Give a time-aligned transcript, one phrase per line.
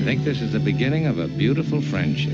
[0.00, 2.32] I think this is the beginning of a beautiful friendship.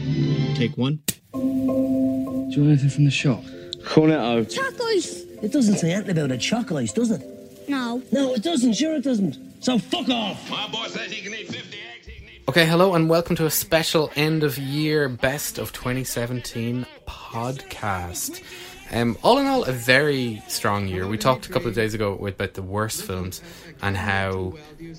[0.55, 1.01] Take one.
[1.33, 3.43] Do you want anything from the shop?
[3.83, 4.49] Cornetto.
[4.49, 5.43] Chocolate.
[5.43, 7.23] It doesn't say anything about a chocolate, does it?
[7.69, 8.01] No.
[8.13, 8.75] No, it doesn't.
[8.75, 9.37] Sure, it doesn't.
[9.65, 10.49] So fuck off.
[10.49, 12.09] My boy says he can eat 50 eggs.
[12.09, 18.45] Eat Okay, hello and welcome to a special end of year best of 2017 podcast.
[18.93, 21.07] Um, all in all, a very strong year.
[21.07, 23.43] We talked a couple of days ago about the worst films
[23.83, 24.55] and how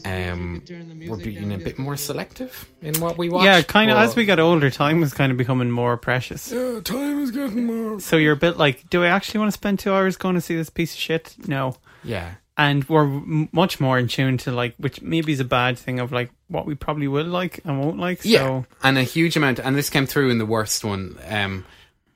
[0.05, 0.61] um,
[1.07, 3.45] we're being a bit more selective in what we watch.
[3.45, 3.97] Yeah, kind of.
[3.97, 6.51] As we get older, time is kind of becoming more precious.
[6.51, 7.99] Yeah, time is getting more.
[7.99, 10.41] So you're a bit like, do I actually want to spend two hours going to
[10.41, 11.35] see this piece of shit?
[11.47, 11.77] No.
[12.03, 15.77] Yeah, And we're m- much more in tune to like, which maybe is a bad
[15.77, 18.21] thing of like what we probably will like and won't like.
[18.23, 19.59] So yeah, and a huge amount.
[19.59, 21.17] And this came through in the worst one.
[21.27, 21.65] Um,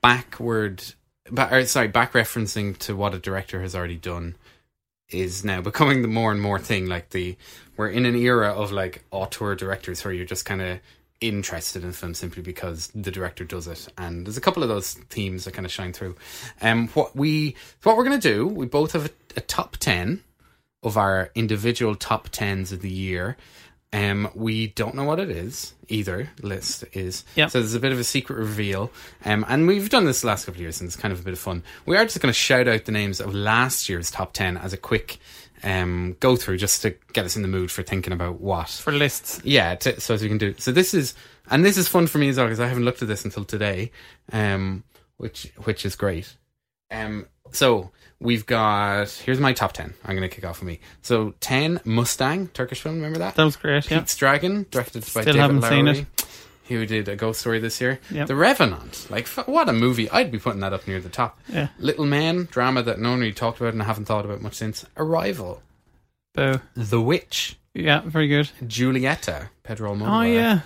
[0.02, 0.84] backward,
[1.30, 4.36] ba- or, sorry, back referencing to what a director has already done
[5.10, 6.88] is now becoming the more and more thing.
[6.88, 7.38] Like the
[7.78, 10.80] we're in an era of like auteur directors where you're just kind of
[11.20, 13.88] interested in film simply because the director does it.
[13.98, 16.16] And there's a couple of those themes that kind of shine through.
[16.62, 20.24] Um what we what we're going to do we both have a, a top 10
[20.84, 23.38] of our individual top 10s of the year
[23.94, 27.48] um we don't know what it is either list is Yeah.
[27.48, 28.90] so there's a bit of a secret reveal
[29.26, 31.24] um and we've done this the last couple of years and it's kind of a
[31.24, 34.10] bit of fun we are just going to shout out the names of last year's
[34.10, 35.18] top 10 as a quick
[35.64, 38.92] um go through just to get us in the mood for thinking about what for
[38.94, 39.42] lists.
[39.44, 40.56] yeah, to, so as we can do.
[40.58, 41.14] So this is,
[41.52, 43.46] and this is fun for me as well because I haven't looked at this until
[43.46, 43.92] today,
[44.32, 44.84] um,
[45.18, 46.36] which which is great.
[46.90, 49.94] Um, so we've got here's my top ten.
[50.05, 50.80] I'm going to kick off with me.
[51.02, 52.96] So ten Mustang Turkish film.
[52.96, 53.36] Remember that?
[53.36, 53.90] That was great.
[53.91, 54.00] Yeah.
[54.00, 56.05] Pete's Dragon, directed by Still David haven't Lowery, seen it.
[56.68, 58.00] Who did a ghost story this year?
[58.12, 58.28] Yep.
[58.28, 59.08] The Revenant.
[59.10, 60.10] Like f- what a movie!
[60.10, 61.38] I'd be putting that up near the top.
[61.50, 61.68] Yeah.
[61.80, 64.53] Little Men drama that no one really talked about and I haven't thought about much
[64.53, 64.85] since.
[64.96, 65.62] Arrival.
[66.34, 66.62] Boo.
[66.75, 67.58] The Witch.
[67.74, 68.50] Yeah, very good.
[68.63, 69.50] Julieta.
[69.63, 70.19] Pedro Almodovar.
[70.19, 70.59] Oh yeah.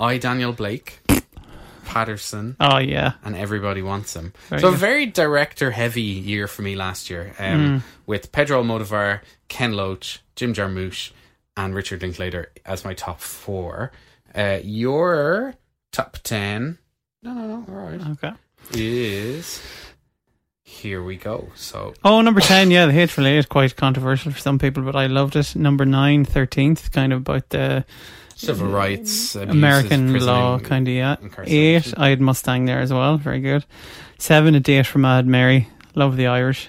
[0.00, 0.98] I Daniel Blake,
[1.86, 3.12] Paterson, Oh yeah.
[3.24, 4.32] and everybody wants him.
[4.50, 9.20] Very so a very director heavy year for me last year, um, with Pedro Almodovar,
[9.48, 11.12] Ken Loach, Jim Jarmusch,
[11.56, 13.92] and Richard Linklater as my top four.
[14.34, 15.54] Uh, your
[15.92, 16.76] top ten?
[17.22, 17.64] No, no, no.
[17.68, 18.32] All right, Okay.
[18.74, 19.62] is
[20.62, 21.48] here we go.
[21.54, 25.06] So Oh, number 10, yeah, The Hateful Eight, quite controversial for some people, but I
[25.06, 25.54] loved it.
[25.56, 27.84] Number 9, 13th, kind of about the
[28.36, 31.16] civil rights, abuses, American law, kind of, yeah.
[31.44, 33.64] 8, I had Mustang there as well, very good.
[34.18, 36.68] 7, A Date for Mad Mary, love the Irish.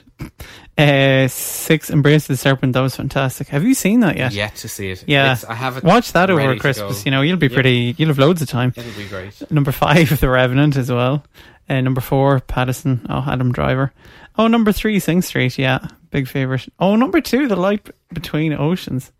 [0.78, 3.48] Uh, 6, Embrace the Serpent, that was fantastic.
[3.50, 4.32] Have you seen that yet?
[4.32, 5.04] Yet to see it.
[5.08, 5.34] Yeah.
[5.34, 5.84] It's- I have it.
[5.84, 8.74] Watch that over Christmas, you know, you'll be pretty, you'll have loads of time.
[8.76, 9.50] It'll be great.
[9.52, 11.24] Number 5, The Revenant as well.
[11.70, 13.92] Uh, number 4, Paterson, oh, Adam Driver.
[14.38, 15.80] Oh, number 3, Sing Street, yeah,
[16.12, 16.68] big favourite.
[16.80, 19.12] Oh, number 2, The Light Between Oceans.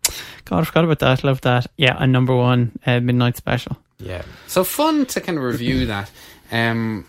[0.44, 1.66] God, I forgot about that, love that.
[1.76, 3.76] Yeah, and number 1, uh, Midnight Special.
[3.98, 4.22] Yeah.
[4.46, 6.10] So fun to kind of review that.
[6.52, 7.04] Um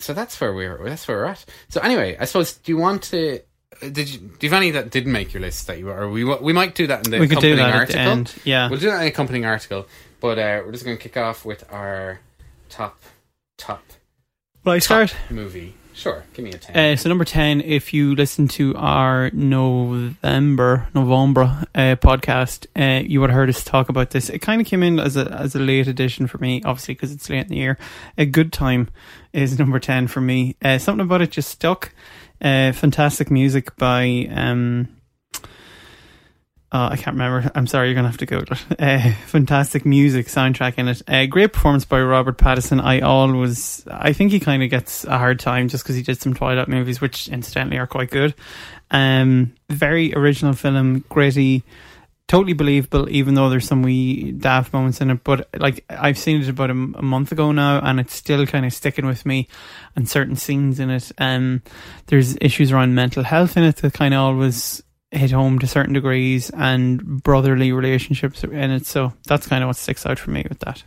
[0.00, 1.44] so that's where we're that's where we're at.
[1.68, 3.40] So anyway, I suppose do you want to
[3.80, 6.24] did you do you have any that didn't make your list that you or we
[6.24, 8.02] we might do that in the we could do accompanying that at article.
[8.04, 8.34] the end.
[8.44, 8.68] Yeah.
[8.70, 9.86] We'll do that in the accompanying article.
[10.20, 12.20] But uh, we're just going to kick off with our
[12.68, 13.00] top
[13.58, 13.82] top
[14.64, 15.14] Well, I start.
[15.30, 15.74] movie.
[15.94, 16.92] Sure, give me a ten.
[16.92, 23.20] Uh, so number 10, if you listen to our November, November uh, podcast, uh, you
[23.20, 24.30] would have heard us talk about this.
[24.30, 27.12] It kind of came in as a, as a late edition for me, obviously, because
[27.12, 27.78] it's late in the year.
[28.16, 28.88] A Good Time
[29.32, 30.56] is number 10 for me.
[30.62, 31.92] Uh, something about it just stuck.
[32.40, 34.88] Uh, fantastic music by, um,
[36.72, 37.50] uh, I can't remember.
[37.54, 38.48] I'm sorry, you're gonna have to it.
[38.82, 41.02] Uh, fantastic music soundtrack in it.
[41.06, 42.82] Uh, great performance by Robert Pattinson.
[42.82, 46.20] I always, I think he kind of gets a hard time just because he did
[46.20, 48.34] some Twilight movies, which incidentally are quite good.
[48.90, 51.62] Um, very original film, gritty,
[52.26, 55.22] totally believable, even though there's some wee daft moments in it.
[55.22, 58.72] But like I've seen it about a month ago now, and it's still kind of
[58.72, 59.46] sticking with me.
[59.94, 61.62] And certain scenes in it, um,
[62.06, 64.82] there's issues around mental health in it that kind of always
[65.12, 68.86] hit home to certain degrees, and brotherly relationships in it.
[68.86, 70.82] So that's kind of what sticks out for me with that.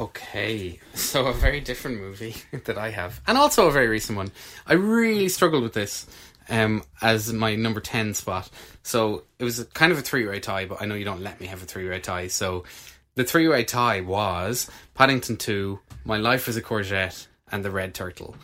[0.00, 2.34] Okay, so a very different movie
[2.64, 4.32] that I have, and also a very recent one.
[4.66, 6.06] I really struggled with this
[6.48, 8.50] um, as my number 10 spot.
[8.82, 11.20] So it was a, kind of a three way tie, but I know you don't
[11.22, 12.26] let me have a three way tie.
[12.28, 12.64] So
[13.14, 17.94] the three way tie was Paddington 2, My Life as a Courgette, and The Red
[17.94, 18.34] Turtle.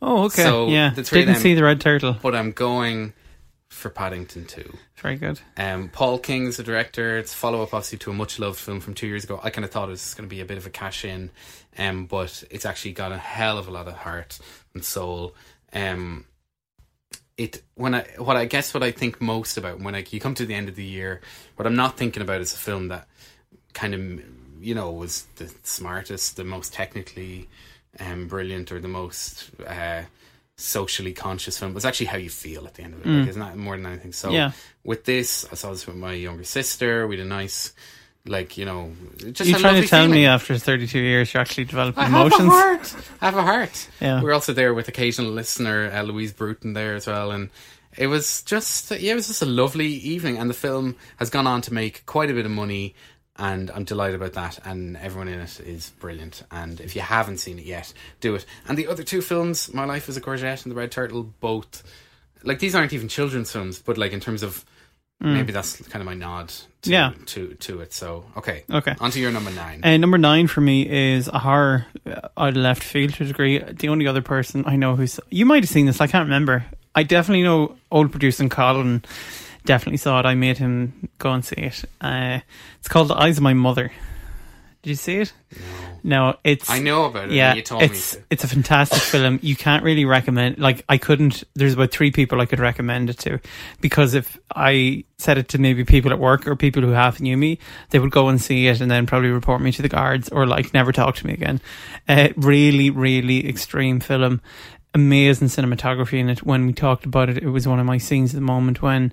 [0.00, 0.90] Oh, okay, So, yeah.
[0.90, 2.16] the three Didn't them- see the red turtle.
[2.22, 3.14] But I'm going
[3.78, 4.76] for Paddington 2.
[4.96, 5.40] Very good.
[5.56, 7.16] Um, Paul King's the director.
[7.16, 9.40] It's follow up, obviously, to a much loved film from two years ago.
[9.42, 11.30] I kind of thought it was going to be a bit of a cash in,
[11.78, 14.38] um, but it's actually got a hell of a lot of heart
[14.74, 15.34] and soul.
[15.72, 16.26] Um,
[17.36, 20.34] it when I what I guess what I think most about when I, you come
[20.34, 21.20] to the end of the year,
[21.54, 23.06] what I'm not thinking about is a film that
[23.74, 24.00] kind of
[24.60, 27.48] you know was the smartest, the most technically
[28.00, 30.02] um, brilliant, or the most uh,
[30.60, 31.74] socially conscious film.
[31.76, 33.86] It's actually how you feel at the end of it, like, isn't that more than
[33.86, 34.12] anything?
[34.12, 34.32] So Mm.
[34.34, 34.50] Yeah.
[34.84, 37.06] with this, I saw this with my younger sister.
[37.06, 37.72] We had a nice.
[38.26, 38.92] Like you know,
[39.32, 42.26] just you a trying to tell me after 32 years you're actually developing I have
[42.26, 42.48] emotions?
[42.48, 42.96] a heart.
[43.22, 43.88] I have a heart.
[44.02, 44.20] Yeah.
[44.22, 47.48] We're also there with occasional listener uh, Louise Bruton there as well, and
[47.96, 50.36] it was just yeah, it was just a lovely evening.
[50.36, 52.94] And the film has gone on to make quite a bit of money,
[53.38, 54.58] and I'm delighted about that.
[54.66, 56.42] And everyone in it is brilliant.
[56.50, 58.44] And if you haven't seen it yet, do it.
[58.66, 61.82] And the other two films, My Life as a Courgette and The Red Turtle, both
[62.44, 64.64] like these aren't even children's films, but like in terms of.
[65.20, 66.46] Maybe that's kind of my nod
[66.82, 66.92] to, Mm.
[66.92, 67.12] Yeah.
[67.26, 67.92] to to it.
[67.92, 68.94] So okay, Okay.
[69.00, 69.80] on to your number nine.
[69.82, 73.58] Uh, number nine for me is a horror out of left field to a degree.
[73.58, 76.00] The only other person I know who's you might have seen this.
[76.00, 76.64] I can't remember.
[76.94, 79.02] I definitely know old producer Colin
[79.68, 80.24] definitely saw it.
[80.26, 81.84] I made him go and see it.
[82.00, 82.40] Uh,
[82.78, 83.92] it's called The Eyes of My Mother.
[84.80, 85.32] Did you see it?
[86.02, 87.32] No, it's I know about it.
[87.32, 88.26] yeah, you told it's me to.
[88.30, 89.40] it's a fantastic film.
[89.42, 90.58] You can't really recommend.
[90.58, 91.44] Like I couldn't.
[91.54, 93.40] There's about three people I could recommend it to,
[93.80, 97.36] because if I said it to maybe people at work or people who half knew
[97.36, 97.58] me,
[97.90, 100.46] they would go and see it and then probably report me to the guards or
[100.46, 101.60] like never talk to me again.
[102.08, 104.40] Uh, really, really extreme film.
[104.94, 106.42] Amazing cinematography in it.
[106.42, 109.12] When we talked about it, it was one of my scenes at the moment when.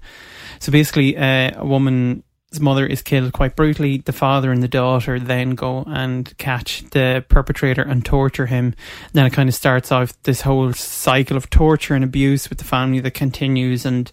[0.60, 2.24] So basically, uh, a woman's
[2.60, 3.98] mother is killed quite brutally.
[3.98, 8.74] The father and the daughter then go and catch the perpetrator and torture him.
[9.14, 12.64] Then it kind of starts off this whole cycle of torture and abuse with the
[12.64, 14.10] family that continues and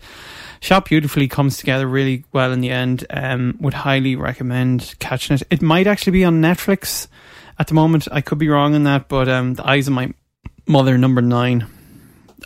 [0.61, 3.07] shot beautifully comes together really well in the end.
[3.11, 5.43] Um, would highly recommend catching it.
[5.49, 7.07] It might actually be on Netflix
[7.59, 8.09] at the moment.
[8.11, 10.13] I could be wrong on that, but um, the eyes of my
[10.67, 11.67] mother number nine,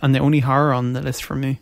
[0.02, 1.60] and the only horror on the list for me.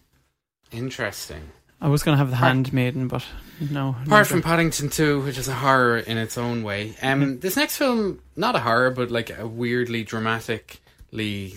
[0.72, 1.50] Interesting.
[1.80, 3.24] I was going to have the Handmaiden, but
[3.70, 3.94] no.
[4.06, 6.94] Apart from Paddington 2, which is a horror in its own way.
[7.02, 11.54] Um, this next film, not a horror, but like a weirdly dramatically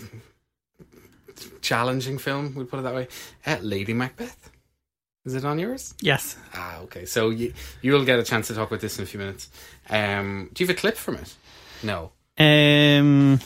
[1.62, 3.08] challenging film, we'll put it that way.
[3.46, 4.50] Uh, Lady Macbeth.
[5.24, 5.94] Is it on yours?
[6.00, 6.36] yes.
[6.54, 7.04] Ah, okay.
[7.04, 7.52] So you,
[7.82, 9.50] you'll get a chance to talk about this in a few minutes.
[9.90, 11.34] Um, do you have a clip from it?
[11.82, 12.12] No.
[12.38, 13.38] Um,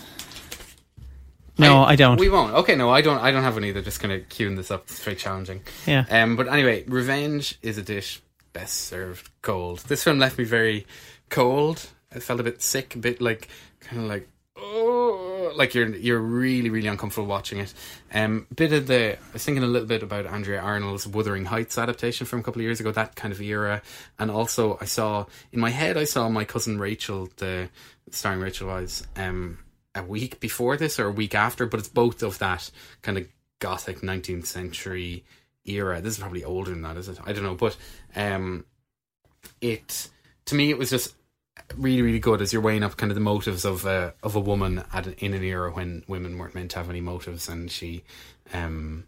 [1.59, 2.19] no, I, don't.
[2.19, 2.55] We won't.
[2.55, 3.19] Okay, no, I don't.
[3.19, 3.83] I don't have one either.
[3.83, 4.85] Just kind of queuing this up.
[4.85, 5.63] It's very challenging.
[5.87, 6.05] yeah.
[6.11, 8.21] Um, but anyway, revenge is a dish
[8.53, 9.81] best served cold.
[9.81, 10.87] This film left me very
[11.29, 11.89] cold.
[12.15, 13.49] I felt a bit sick, a bit like
[13.81, 17.73] kind of like oh, like you're you're really really uncomfortable watching it.
[18.13, 21.79] Um, bit of the I was thinking a little bit about Andrea Arnold's Wuthering Heights
[21.79, 23.83] adaptation from a couple of years ago, that kind of era,
[24.19, 27.69] and also I saw in my head I saw my cousin Rachel, the
[28.11, 29.59] starring Rachel Weisz, um,
[29.95, 32.71] a week before this or a week after, but it's both of that
[33.03, 33.27] kind of
[33.59, 35.25] gothic 19th century
[35.65, 36.01] era.
[36.01, 37.19] This is probably older than that, is it?
[37.25, 37.77] I don't know, but
[38.17, 38.65] um,
[39.61, 40.09] it
[40.47, 41.15] to me it was just
[41.77, 44.41] really really good as you're weighing up kind of the motives of a of a
[44.41, 47.71] woman at an, in an era when women weren't meant to have any motives, and
[47.71, 48.03] she,
[48.53, 49.05] um,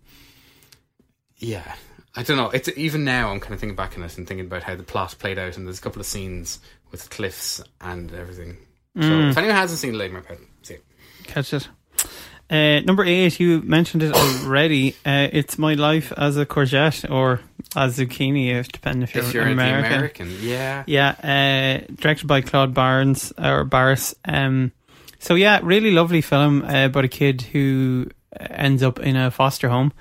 [1.38, 1.74] yeah.
[2.16, 2.50] I don't know.
[2.50, 3.32] It's even now.
[3.32, 5.56] I'm kind of thinking back on it and thinking about how the plot played out,
[5.56, 6.60] and there's a couple of scenes
[6.92, 8.56] with cliffs and everything.
[9.00, 10.38] So if anyone hasn't seen Lady Macbeth.
[11.26, 11.68] Catch it.
[12.50, 14.92] Uh, number eight, you mentioned it already.
[15.04, 17.40] Uh, it's my life as a courgette or
[17.74, 19.92] as zucchini, if depending if you're, If you're American.
[19.92, 20.84] American, yeah.
[20.86, 24.14] Yeah, uh, directed by Claude Barnes or Barris.
[24.26, 24.72] Um,
[25.18, 29.68] so yeah, really lovely film uh, about a kid who ends up in a foster
[29.70, 29.92] home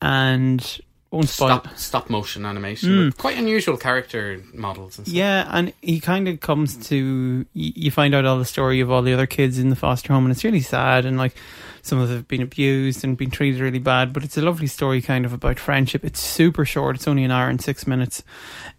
[0.00, 0.80] and
[1.12, 1.48] won't spoil.
[1.48, 5.14] stop stop motion animation with quite unusual character models and stuff.
[5.14, 9.02] Yeah, and he kind of comes to you find out all the story of all
[9.02, 11.04] the other kids in the foster home, and it's really sad.
[11.04, 11.36] And like
[11.82, 14.66] some of them have been abused and been treated really bad, but it's a lovely
[14.66, 16.04] story, kind of about friendship.
[16.04, 18.24] It's super short; it's only an hour and six minutes.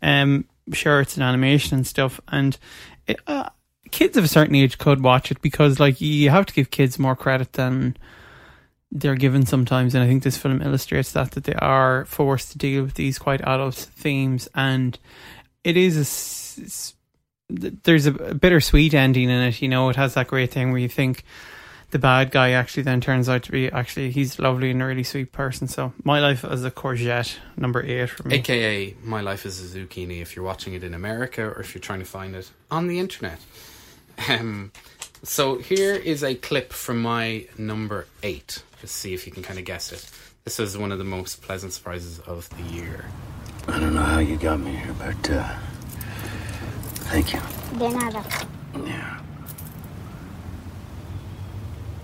[0.01, 2.57] Um, sure, it's an animation and stuff, and
[3.05, 3.49] it, uh,
[3.91, 6.97] kids of a certain age could watch it because, like, you have to give kids
[6.97, 7.95] more credit than
[8.93, 12.57] they're given sometimes, and I think this film illustrates that that they are forced to
[12.59, 14.97] deal with these quite adult themes, and
[15.63, 16.93] it is a
[17.49, 19.61] there's a, bittersweet ending in it.
[19.61, 21.23] You know, it has that great thing where you think
[21.89, 25.03] the bad guy actually then turns out to be actually he's lovely and a really
[25.03, 25.67] sweet person.
[25.67, 28.35] So my life as a courgette, number eight for me.
[28.35, 31.81] AKA My Life is a Zucchini if you're watching it in America or if you're
[31.81, 33.39] trying to find it on the internet.
[34.29, 34.71] Um,
[35.23, 38.63] so here is a clip from my number eight.
[38.81, 40.09] Just see if you can kind of guess it.
[40.43, 43.05] This was one of the most pleasant surprises of the year.
[43.69, 45.55] I don't know how you got me here, but uh,
[47.07, 47.39] thank you.
[47.77, 48.25] De nada.
[48.85, 49.21] Yeah.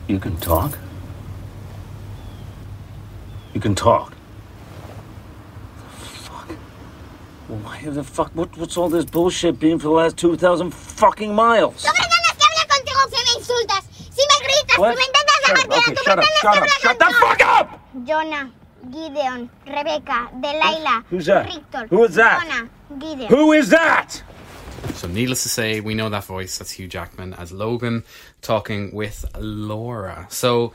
[0.08, 0.78] You can talk?
[3.54, 4.14] You can talk?
[5.98, 6.48] Fuck.
[7.50, 8.32] Well, why the fuck?
[8.34, 11.86] What, what's all this bullshit been for the last 2,000 fucking miles?
[13.50, 14.91] Insultas, si me gritas, What?
[14.91, 17.41] si me intentas Shut dejar tirar, okay, tú shut up, shut up, shut the fuck
[17.41, 18.06] up!
[18.06, 18.51] Jonah,
[18.91, 21.46] Gideon, Rebecca, Delilah, Who's that?
[21.51, 21.88] Victor.
[21.88, 22.44] Who is that?
[22.44, 23.29] Jonah, Gideon.
[23.29, 24.24] Who is that?
[24.94, 26.58] So, needless to say, we know that voice.
[26.58, 28.03] That's Hugh Jackman as Logan
[28.41, 30.27] talking with Laura.
[30.29, 30.74] So,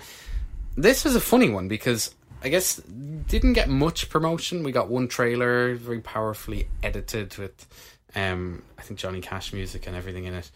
[0.76, 4.62] this was a funny one because I guess didn't get much promotion.
[4.62, 7.66] We got one trailer, very powerfully edited with,
[8.14, 10.50] um, I think Johnny Cash music and everything in it.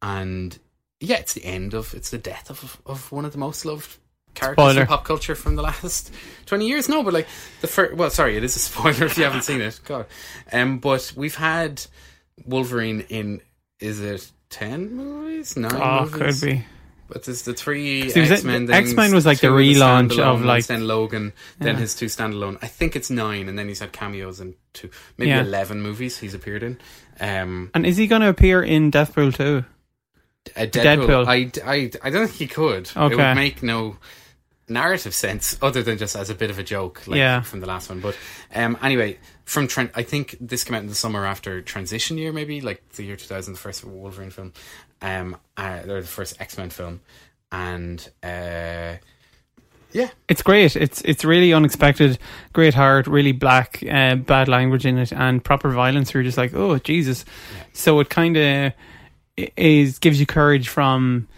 [0.00, 0.56] And
[1.00, 3.96] yeah, it's the end of it's the death of of one of the most loved
[4.34, 4.80] characters Spoiler.
[4.82, 6.12] in pop culture from the last
[6.46, 6.88] twenty years.
[6.88, 7.26] No, but like
[7.60, 7.94] the first.
[7.94, 9.80] Well, sorry, it is a spoiler if you haven't seen it.
[9.84, 10.06] God,
[10.52, 11.82] um, but we've had
[12.46, 13.40] Wolverine in
[13.80, 15.56] is it ten movies?
[15.56, 16.40] Nine Oh, movies?
[16.40, 16.64] could be.
[17.10, 18.70] But there's the three he was- X Men.
[18.70, 21.80] X-Men was like the relaunch standalone of, like- then Logan, then Yeah.
[21.80, 22.58] his two standalone.
[22.60, 25.40] I think it's nine, and then he's had cameos in two, maybe Yeah.
[25.40, 26.78] eleven movies he's appeared in.
[27.18, 29.64] Um, And is he going to appear in Deathpool too?
[30.56, 31.06] Uh, Deadpool.
[31.26, 31.26] Deadpool.
[31.64, 32.90] I, I, I don't think he could.
[32.96, 33.14] Okay.
[33.14, 33.96] It would make no
[34.68, 37.40] narrative sense other than just as a bit of a joke, like Yeah.
[37.40, 38.00] from the last one.
[38.00, 38.16] But
[38.54, 42.32] um, anyway, from Trent, I think this came out in the summer after transition year,
[42.32, 44.52] maybe like the year two thousand, the first Wolverine film,
[45.00, 47.00] um, uh, or the first X Men film,
[47.50, 48.96] and uh,
[49.90, 50.76] yeah, It's great.
[50.76, 52.18] It's it's really unexpected.
[52.52, 56.12] Great heart, really black, uh, bad language in it, and proper violence.
[56.12, 57.24] You're just like, oh Jesus.
[57.72, 58.72] So it kind of
[59.56, 61.28] is gives you courage from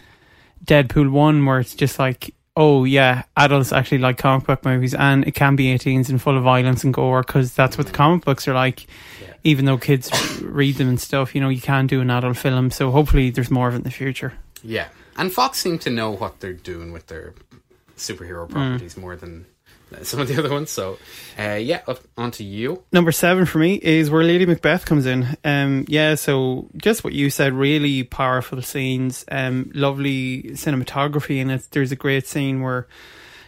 [0.65, 5.25] Deadpool one, where it's just like, oh yeah, adults actually like comic book movies, and
[5.27, 8.25] it can be 18s and full of violence and gore because that's what the comic
[8.25, 8.85] books are like.
[9.43, 12.69] Even though kids read them and stuff, you know, you can do an adult film.
[12.69, 14.33] So hopefully, there's more of it in the future.
[14.63, 14.87] yeah.
[15.17, 17.33] And Fox seem to know what they're doing with their
[17.97, 18.51] superhero mm.
[18.51, 19.45] properties more than
[20.03, 20.69] some of the other ones.
[20.69, 20.97] So
[21.39, 22.83] uh, yeah, up onto you.
[22.91, 25.25] Number seven for me is where Lady Macbeth comes in.
[25.43, 31.51] Um, yeah, so just what you said, really powerful scenes, um, lovely cinematography, and.
[31.71, 32.87] There's a great scene where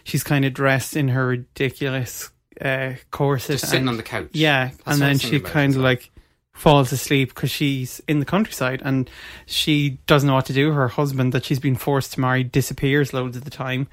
[0.04, 2.30] she's kind of dressed in her ridiculous
[2.62, 4.30] uh, corset, Just sitting and- on the couch.
[4.34, 6.12] Yeah, That's and then she kind of like
[6.54, 9.10] falls asleep because she's in the countryside and
[9.46, 10.72] she doesn't know what to do.
[10.72, 13.88] Her husband that she's been forced to marry disappears loads of the time,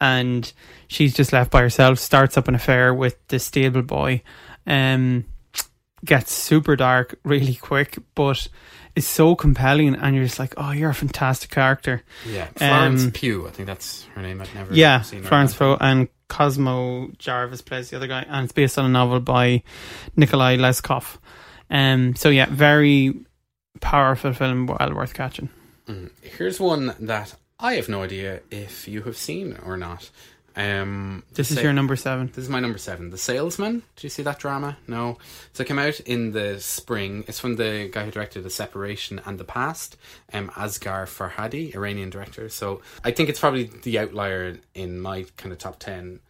[0.00, 0.52] and
[0.88, 1.98] she's just left by herself.
[1.98, 4.22] Starts up an affair with the stable boy.
[4.66, 5.24] Um,
[6.04, 8.48] gets super dark really quick, but
[8.94, 12.02] is so compelling, and you're just like, oh, you're a fantastic character.
[12.26, 13.46] Yeah, Florence Um, Pugh.
[13.46, 14.40] I think that's her name.
[14.40, 15.28] I've never Yeah, seen her.
[15.28, 19.20] Florence Pugh and Cosmo Jarvis plays the other guy, and it's based on a novel
[19.20, 19.62] by
[20.16, 21.18] Nikolai Leskov.
[21.70, 23.14] Um, so yeah, very
[23.80, 25.50] powerful film, well worth catching.
[25.86, 26.10] Mm.
[26.22, 30.10] Here's one that I have no idea if you have seen or not.
[30.54, 32.28] Um, This is your number seven.
[32.28, 33.10] This is my number seven.
[33.10, 33.82] The Salesman.
[33.96, 34.78] Do you see that drama?
[34.86, 35.18] No.
[35.52, 37.24] So it came out in the spring.
[37.28, 39.96] It's from the guy who directed The Separation and The Past,
[40.32, 42.48] um, Asghar Farhadi, Iranian director.
[42.48, 46.20] So I think it's probably the outlier in my kind of top ten.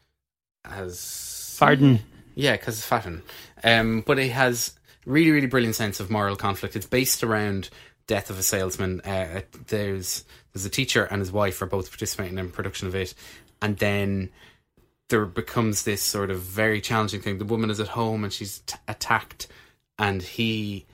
[0.64, 2.00] As Farden.
[2.34, 3.22] yeah, because it's Fatten.
[3.62, 4.72] Um, but it has
[5.04, 6.74] really, really brilliant sense of moral conflict.
[6.74, 7.68] It's based around
[8.08, 9.00] death of a salesman.
[9.02, 10.24] Uh, there's
[10.56, 13.14] there's a teacher and his wife are both participating in production of it,
[13.60, 14.30] and then
[15.08, 17.36] there becomes this sort of very challenging thing.
[17.36, 19.48] The woman is at home and she's t- attacked,
[19.98, 20.86] and he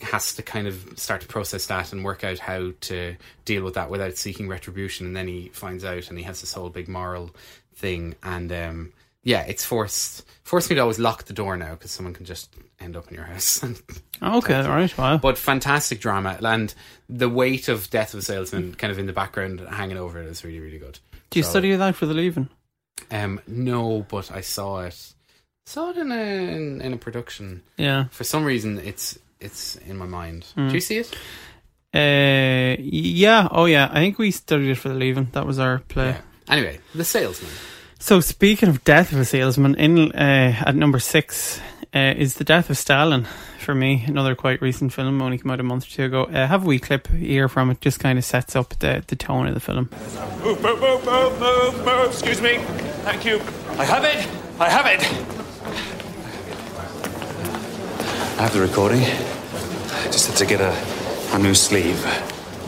[0.00, 3.74] has to kind of start to process that and work out how to deal with
[3.74, 5.06] that without seeking retribution.
[5.08, 7.34] And then he finds out, and he has this whole big moral
[7.74, 8.14] thing.
[8.22, 8.92] And um,
[9.24, 12.54] yeah, it's forced forced me to always lock the door now because someone can just
[12.82, 13.64] end up in your house.
[14.22, 15.16] Okay, all right, wow.
[15.16, 16.72] but fantastic drama, and
[17.08, 20.28] the weight of Death of a Salesman kind of in the background hanging over it
[20.28, 21.00] is really really good.
[21.30, 22.48] Do you So- study that for the leaving?
[23.10, 25.14] Um, no, but I saw it.
[25.66, 26.22] Saw it in a
[26.54, 27.62] in, in a production.
[27.76, 28.04] Yeah.
[28.12, 30.44] For some reason, it's it's in my mind.
[30.54, 30.68] Hmm.
[30.68, 31.12] Do you see it?
[31.94, 33.48] Uh, yeah.
[33.50, 33.88] Oh, yeah.
[33.90, 35.28] I think we studied it for the leaving.
[35.32, 36.10] That was our play.
[36.10, 36.20] Yeah.
[36.48, 37.50] Anyway, The Salesman.
[37.98, 41.60] So speaking of death of a salesman, in uh, at number six
[41.94, 43.26] uh, is the death of Stalin.
[43.58, 46.24] For me, another quite recent film, only came out a month or two ago.
[46.24, 49.14] Uh, have a wee clip here from it, just kind of sets up the the
[49.16, 49.88] tone of the film.
[50.42, 52.10] Move, move, move, move, move, move.
[52.10, 52.58] Excuse me.
[53.04, 53.36] Thank you.
[53.78, 54.28] I have it.
[54.60, 55.02] I have it.
[58.38, 59.02] I have the recording.
[59.02, 60.74] I just had to get a,
[61.34, 62.04] a new sleeve.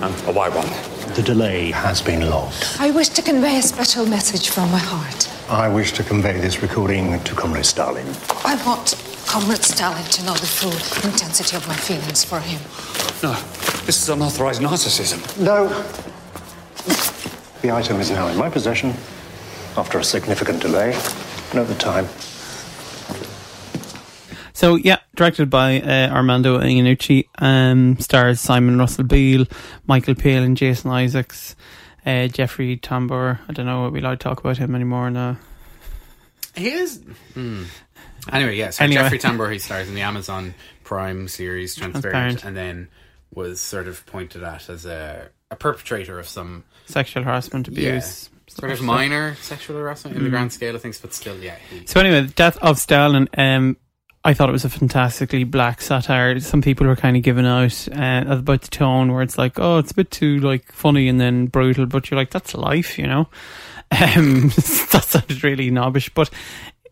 [0.00, 0.69] Um, a white one.
[1.14, 2.64] The delay has been logged.
[2.78, 5.28] I wish to convey a special message from my heart.
[5.49, 8.07] I wish to convey this recording to Comrade Stalin.
[8.45, 8.95] I want
[9.35, 10.71] Comrade Stalin to know the full
[11.11, 12.61] intensity of my feelings for him.
[13.21, 13.33] No,
[13.85, 15.19] this is unauthorized narcissism.
[15.41, 15.67] No.
[17.61, 18.91] The item is now in my possession
[19.76, 20.93] after a significant delay.
[21.53, 22.07] Note the time.
[24.53, 29.47] So So yeah, directed by uh, Armando Iannucci, um, stars Simon Russell Beale,
[29.88, 31.57] Michael Palin, and Jason Isaacs,
[32.07, 33.41] uh, Jeffrey Tambor.
[33.49, 35.38] I don't know what we like to talk about him anymore now.
[36.55, 37.03] He is.
[37.35, 37.64] Hmm.
[38.33, 38.71] Anyway, yeah.
[38.71, 39.02] So Anyway.
[39.02, 42.02] Jeffrey Tambor, he stars in the Amazon Prime series Transparent,
[42.40, 42.45] Transparent.
[42.45, 42.88] and then
[43.35, 48.31] was sort of pointed at as a, a perpetrator of some Sexual harassment, abuse.
[48.47, 50.33] yeah, sort of minor sexual harassment in the Mm.
[50.33, 51.57] grand scale of things, but still, yeah.
[51.71, 53.28] He, So anyway, the Death of Stalin.
[53.37, 53.76] Um,
[54.26, 56.40] I thought it was a fantastically black satire.
[56.40, 59.76] Some people were kind of giving out uh, about the tone, where it's like, oh,
[59.78, 63.07] it's a bit too like funny and then brutal, but you're like, that's life, you
[63.07, 63.28] know.
[63.93, 64.49] Um,
[64.90, 66.28] that sounded really knobbish, but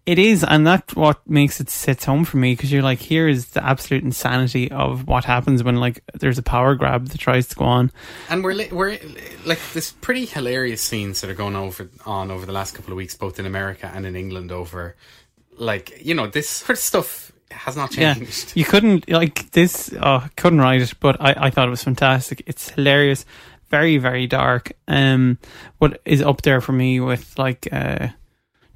[0.05, 3.29] it is, and that's what makes it sits home for me because you're like, here
[3.29, 7.47] is the absolute insanity of what happens when like there's a power grab that tries
[7.49, 7.93] to go on.
[8.29, 8.99] and we're li- we're
[9.47, 12.97] like this pretty hilarious scenes that are going over on over the last couple of
[12.97, 14.51] weeks, both in America and in England.
[14.51, 14.97] Over
[15.57, 18.53] like you know this sort of stuff has not changed.
[18.57, 19.95] Yeah, you couldn't like this.
[20.01, 22.43] Oh, couldn't write it, but I, I thought it was fantastic.
[22.47, 23.25] It's hilarious,
[23.71, 24.73] very very dark.
[24.89, 25.39] Um,
[25.79, 28.09] what is up there for me with like uh,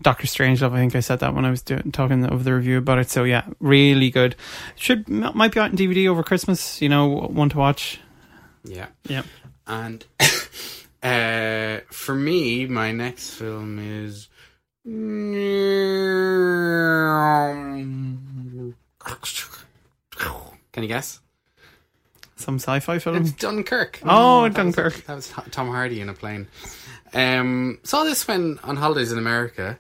[0.03, 0.73] Doctor Strangelove?
[0.73, 3.11] I think I said that when I was doing talking of the review about it.
[3.11, 4.37] So yeah, really good.
[4.77, 6.81] Should might be out in DVD over Christmas.
[6.83, 7.99] You know, one to watch.
[8.65, 8.89] Yeah.
[9.09, 9.23] Yeah.
[9.67, 10.05] And
[11.03, 14.29] uh, for me, my next film is.
[20.73, 21.21] Can you guess?
[22.37, 23.17] Some sci-fi film.
[23.17, 24.01] It's Dunkirk.
[24.05, 25.05] Oh, that was- Dunkirk.
[25.07, 26.47] that was Tom Hardy in a plane.
[27.15, 29.79] Um, saw this when on holidays in America,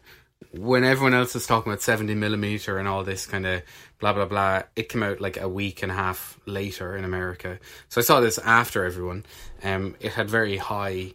[0.52, 3.62] when everyone else was talking about 70 millimeter and all this kind of
[3.98, 4.62] blah blah blah.
[4.74, 8.20] It came out like a week and a half later in America, so I saw
[8.20, 9.24] this after everyone.
[9.62, 11.12] Um, it had very high,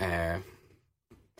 [0.00, 0.38] uh,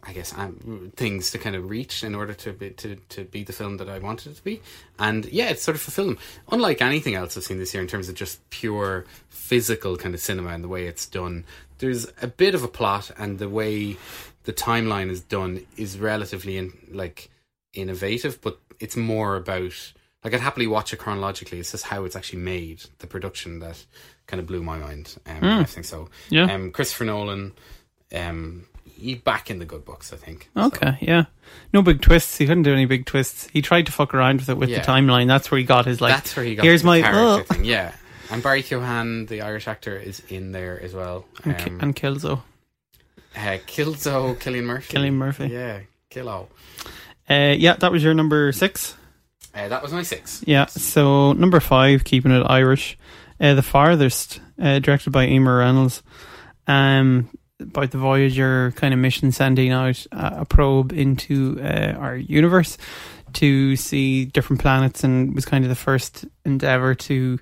[0.03, 3.45] I guess, um, things to kind of reach in order to be to to be
[3.45, 4.61] the film that I wanted it to be.
[4.99, 6.19] And yeah, it's sort of fulfilled them.
[6.51, 10.21] Unlike anything else I've seen this year in terms of just pure physical kind of
[10.21, 11.45] cinema and the way it's done.
[11.81, 13.97] There's a bit of a plot, and the way
[14.45, 17.31] the timeline is done is relatively in, like
[17.75, 19.93] innovative, but it's more about
[20.25, 21.59] like I'd happily watch it chronologically.
[21.59, 23.85] It's just how it's actually made, the production that
[24.27, 25.17] kind of blew my mind.
[25.27, 25.61] Um, Mm.
[25.61, 26.09] I think so.
[26.29, 26.45] Yeah.
[26.53, 27.53] Um, Christopher Nolan,
[28.15, 30.13] um, he back in the good books.
[30.13, 30.51] I think.
[30.57, 31.25] Okay, yeah.
[31.73, 32.37] No big twists.
[32.37, 33.49] He couldn't do any big twists.
[33.49, 34.81] He tried to fuck around with it with Yeah.
[34.81, 35.27] the timeline.
[35.27, 36.15] That's where he got his like.
[36.15, 36.65] That's where he got.
[36.65, 37.43] Here's my oh.
[37.49, 37.65] thing.
[37.65, 37.95] Yeah,
[38.31, 41.25] and Barry Keoghan, the Irish actor, is in there as well.
[41.45, 42.43] and, Ki- Um, and Kilzo.
[43.37, 44.97] uh, Kilzo, Cillian Murphy.
[44.97, 45.49] Cillian Murphy.
[45.49, 46.47] Yeah, Killo.
[47.29, 48.95] Uh, yeah, that was your number six.
[49.55, 50.43] Uh, that was my six.
[50.47, 50.67] Yeah.
[50.67, 52.97] So number five, keeping it Irish,
[53.41, 56.03] uh, the farthest, uh, directed by Emer Reynolds,
[56.67, 57.29] um,
[57.61, 62.79] about the Voyager kind of mission sending out a probe into uh, our universe
[63.35, 67.39] to see different planets, and was kind of the first endeavor to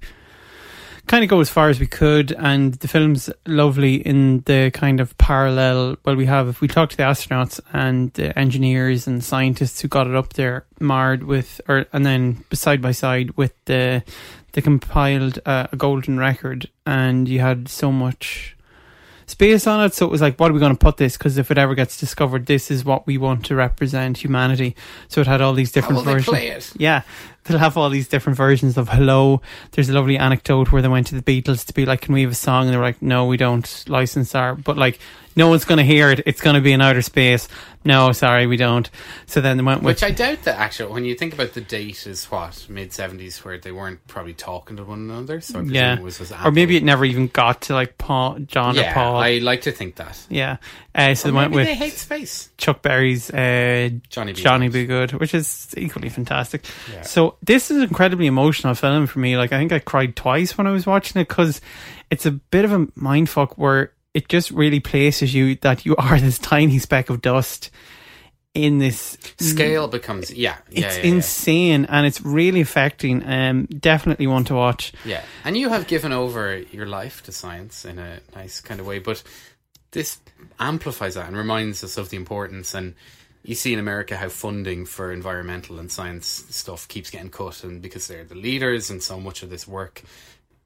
[1.08, 2.32] kind of go as far as we could.
[2.32, 5.96] And the film's lovely in the kind of parallel.
[6.04, 9.88] Well, we have if we talk to the astronauts and the engineers and scientists who
[9.88, 14.04] got it up there, marred with, or and then side by side with the
[14.52, 18.56] they compiled uh, a golden record, and you had so much
[19.26, 19.94] space on it.
[19.94, 21.16] So it was like, what are we going to put this?
[21.16, 24.74] Because if it ever gets discovered, this is what we want to represent humanity.
[25.08, 26.72] So it had all these different versions.
[26.78, 27.02] Yeah,
[27.48, 29.40] they'll have all these different versions of Hello.
[29.72, 32.22] There's a lovely anecdote where they went to the Beatles to be like, "Can we
[32.22, 35.00] have a song?" And they were like, "No, we don't license our." But like,
[35.38, 36.20] no one's going to hear it.
[36.26, 37.48] It's going to be in outer space.
[37.84, 38.90] No, sorry, we don't.
[39.26, 41.60] So then they went with Which I doubt that actually, when you think about the
[41.60, 45.40] date, is what mid seventies, where they weren't probably talking to one another.
[45.40, 48.74] So yeah, it was, was or maybe it never even got to like Paul, John
[48.74, 49.16] yeah, or Paul.
[49.16, 50.20] I like to think that.
[50.28, 50.56] yeah,
[50.94, 52.50] uh, so Or they went with they hate space.
[52.58, 54.42] Chuck Berry's uh, Johnny B.
[54.42, 54.72] Johnny Good.
[54.72, 56.64] Be Good, which is equally fantastic.
[56.92, 57.02] Yeah.
[57.02, 59.36] So this is an incredibly emotional film for me.
[59.36, 61.60] Like I think I cried twice when I was watching it because
[62.10, 66.18] it's a bit of a mindfuck where it just really places you that you are
[66.20, 67.70] this tiny speck of dust
[68.54, 71.14] in this Scale becomes yeah, yeah, It's yeah, yeah.
[71.14, 73.22] insane and it's really affecting.
[73.24, 74.92] Um, definitely one to watch.
[75.04, 78.86] Yeah, and you have given over your life to science in a nice kind of
[78.86, 79.22] way, but
[79.92, 80.18] this
[80.58, 82.74] amplifies that and reminds us of the importance.
[82.74, 82.94] And
[83.44, 87.80] you see in America how funding for environmental and science stuff keeps getting cut, and
[87.80, 90.02] because they're the leaders and so much of this work,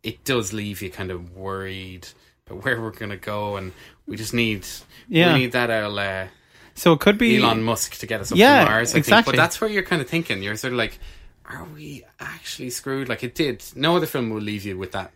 [0.02, 2.08] it does leave you kind of worried
[2.46, 3.72] about where we're going to go, and
[4.06, 4.66] we just need
[5.08, 5.32] Yeah.
[5.32, 6.26] we need that old, uh,
[6.74, 8.90] So it could be Elon Musk to get us up Yeah, to Mars.
[8.90, 9.04] I Think.
[9.06, 9.32] exactly.
[9.32, 10.42] But that's where you're kind of thinking.
[10.42, 10.98] You're sort of like,
[11.44, 13.08] are we actually screwed?
[13.08, 13.62] Like it did.
[13.76, 15.12] No other film will leave you with that.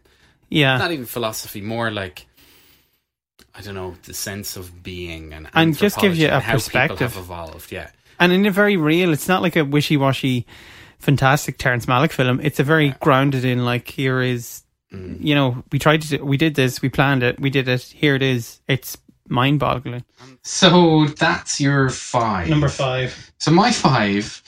[0.50, 0.76] Yeah.
[0.78, 1.60] Not even philosophy.
[1.62, 2.26] More like.
[3.54, 6.52] I don't know the sense of being and And just gives you a and how
[6.52, 7.14] people perspective.
[7.14, 7.72] have evolved.
[7.72, 9.12] Yeah, and in a very real.
[9.12, 10.46] It's not like a wishy washy
[10.98, 12.40] fantastic Terrence Malick film.
[12.42, 15.18] It's a very grounded in like here is, Mm.
[15.20, 17.82] you know, we tried to, do, we did this, we planned it, we did it.
[17.82, 18.60] Here it is.
[18.68, 18.96] It's
[19.28, 20.04] mind boggling.
[20.42, 22.48] So that's your five.
[22.48, 23.32] Number five.
[23.38, 24.40] So my five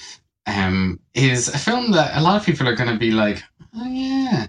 [0.46, 3.42] um, is a film that a lot of people are going to be like,
[3.74, 4.46] oh yeah,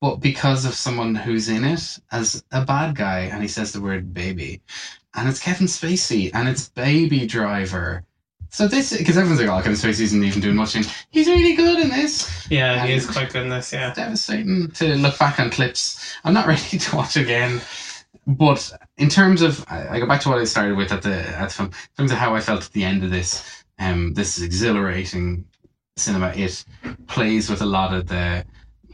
[0.00, 3.80] but because of someone who's in it as a bad guy, and he says the
[3.80, 4.60] word baby,
[5.14, 8.04] and it's Kevin Spacey, and it's Baby Driver.
[8.50, 11.54] So this, because everyone's like, oh, Kevin Spacey isn't even doing much, and he's really
[11.56, 12.46] good in this.
[12.50, 13.72] Yeah, he And is quite good in this.
[13.72, 13.92] Yeah.
[13.92, 16.14] Devastating to look back on clips.
[16.24, 17.60] I'm not ready to watch again.
[18.26, 21.14] But in terms of, I I go back to what I started with at the
[21.14, 21.68] at the film.
[21.68, 25.44] In terms of how I felt at the end of this, um, this is exhilarating
[25.96, 26.32] cinema.
[26.34, 26.64] It
[27.06, 28.44] plays with a lot of the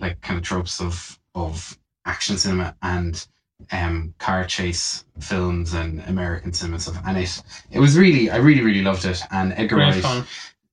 [0.02, 3.26] like kind of tropes of of action cinema and
[3.72, 7.00] um car chase films and American cinema stuff.
[7.06, 9.22] And it it was really, I really, really loved it.
[9.30, 10.24] And Edgar Great Wright, fun.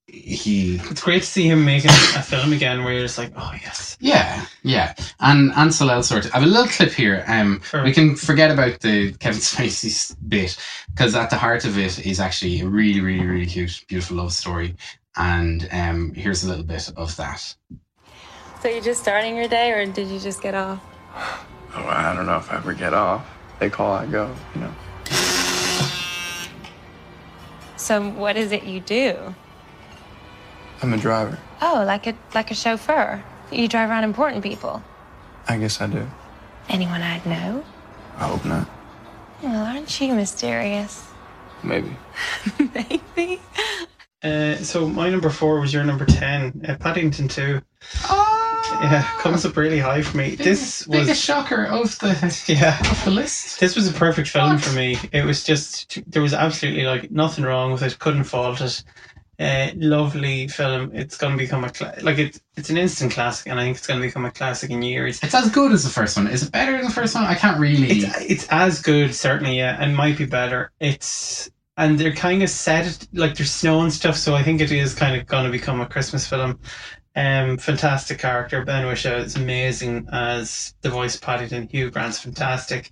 [0.07, 3.53] he It's great to see him making a film again where you're just like, oh
[3.61, 3.95] yes.
[4.01, 6.31] Yeah, yeah, and Ansel Elgort.
[6.33, 7.23] I have a little clip here.
[7.27, 7.83] Um, Sure.
[7.83, 10.57] we can forget about the Kevin Spacey bit
[10.91, 14.33] because at the heart of it is actually a really, really, really cute, beautiful love
[14.33, 14.75] story.
[15.17, 17.55] And um, here's a little bit of that.
[18.61, 20.83] So you're just starting your day, or did you just get off?
[21.15, 23.25] Oh, I don't know if I ever get off.
[23.59, 24.73] They call, I go, you know.
[27.77, 29.33] So what is it you do?
[30.81, 31.37] I'm a driver.
[31.61, 33.23] Oh, like a like a chauffeur.
[33.51, 34.83] You drive around important people.
[35.47, 36.07] I guess I do.
[36.69, 37.63] Anyone I'd know?
[38.17, 38.69] I hope not.
[39.41, 41.07] Well, aren't you mysterious?
[41.63, 41.95] Maybe.
[42.59, 43.41] Maybe.
[44.21, 47.61] Uh, so my number four was your number ten, uh, Paddington Two.
[48.71, 50.35] Yeah, comes up really high for me.
[50.35, 53.59] This was biggest shocker of the yeah of the list.
[53.59, 54.97] This was a perfect film for me.
[55.11, 57.99] It was just there was absolutely like nothing wrong with it.
[57.99, 58.83] Couldn't fault it.
[59.39, 60.91] Uh, lovely film.
[60.93, 63.87] It's gonna become a cla- like it's it's an instant classic, and I think it's
[63.87, 65.21] gonna become a classic in years.
[65.23, 66.27] It's as good as the first one.
[66.27, 67.23] Is it better than the first one?
[67.23, 67.87] I can't really.
[67.89, 70.71] It's it's as good, certainly, yeah, and might be better.
[70.81, 74.73] It's and they're kind of set like there's snow and stuff, so I think it
[74.73, 76.59] is kind of gonna become a Christmas film.
[77.15, 78.63] Um, fantastic character.
[78.63, 81.67] Ben Whishaw is amazing as the voice of Paddington.
[81.67, 82.91] Hugh Grant's fantastic.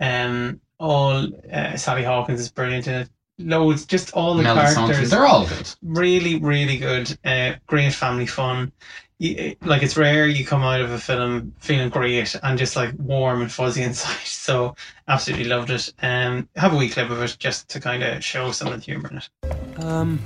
[0.00, 3.10] Um, all uh, Sally Hawkins is brilliant in it.
[3.38, 4.96] Loads, just all the Melody characters.
[4.96, 5.74] Saunton, they're all good.
[5.82, 7.18] Really, really good.
[7.24, 8.72] Uh, great family fun.
[9.18, 12.94] You, like it's rare you come out of a film feeling great and just like
[12.98, 14.26] warm and fuzzy inside.
[14.26, 14.74] So
[15.08, 15.92] absolutely loved it.
[16.02, 18.84] Um, have a wee clip of it just to kind of show some of the
[18.84, 19.82] humor in it.
[19.82, 20.18] Um,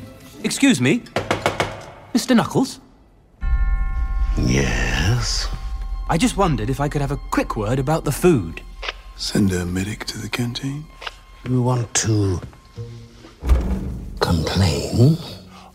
[0.44, 1.00] excuse me,
[2.14, 2.36] Mr.
[2.36, 2.80] Knuckles?
[4.38, 5.48] Yes?
[6.08, 8.62] I just wondered if I could have a quick word about the food.
[9.16, 10.86] Send a medic to the canteen.
[11.48, 12.40] You want to
[14.20, 15.16] complain?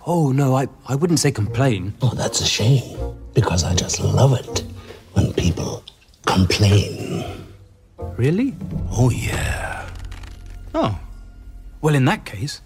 [0.06, 1.94] Oh, no, I, I wouldn't say complain.
[2.02, 2.98] Oh, that's a shame,
[3.34, 4.64] because I just love it
[5.14, 5.84] when people
[6.26, 7.46] complain.
[8.18, 8.56] Really?
[8.92, 9.90] Oh, yeah.
[10.74, 11.00] Oh.
[11.82, 12.62] Well, in that case,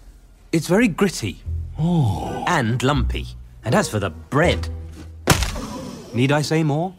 [0.52, 1.42] it's very gritty.
[1.78, 2.44] Oh.
[2.46, 3.26] And lumpy.
[3.64, 4.68] And as for the bread,
[6.14, 6.94] need I say more?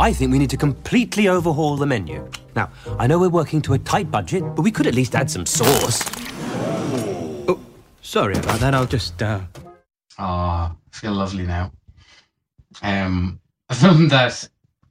[0.00, 2.28] I think we need to completely overhaul the menu.
[2.56, 5.30] Now, I know we're working to a tight budget, but we could at least add
[5.30, 6.02] some sauce.
[7.48, 7.60] Oh,
[8.00, 8.74] sorry about that.
[8.74, 9.40] I'll just, uh.
[10.18, 11.72] Ah, feel lovely now.
[12.82, 14.48] Um, a film that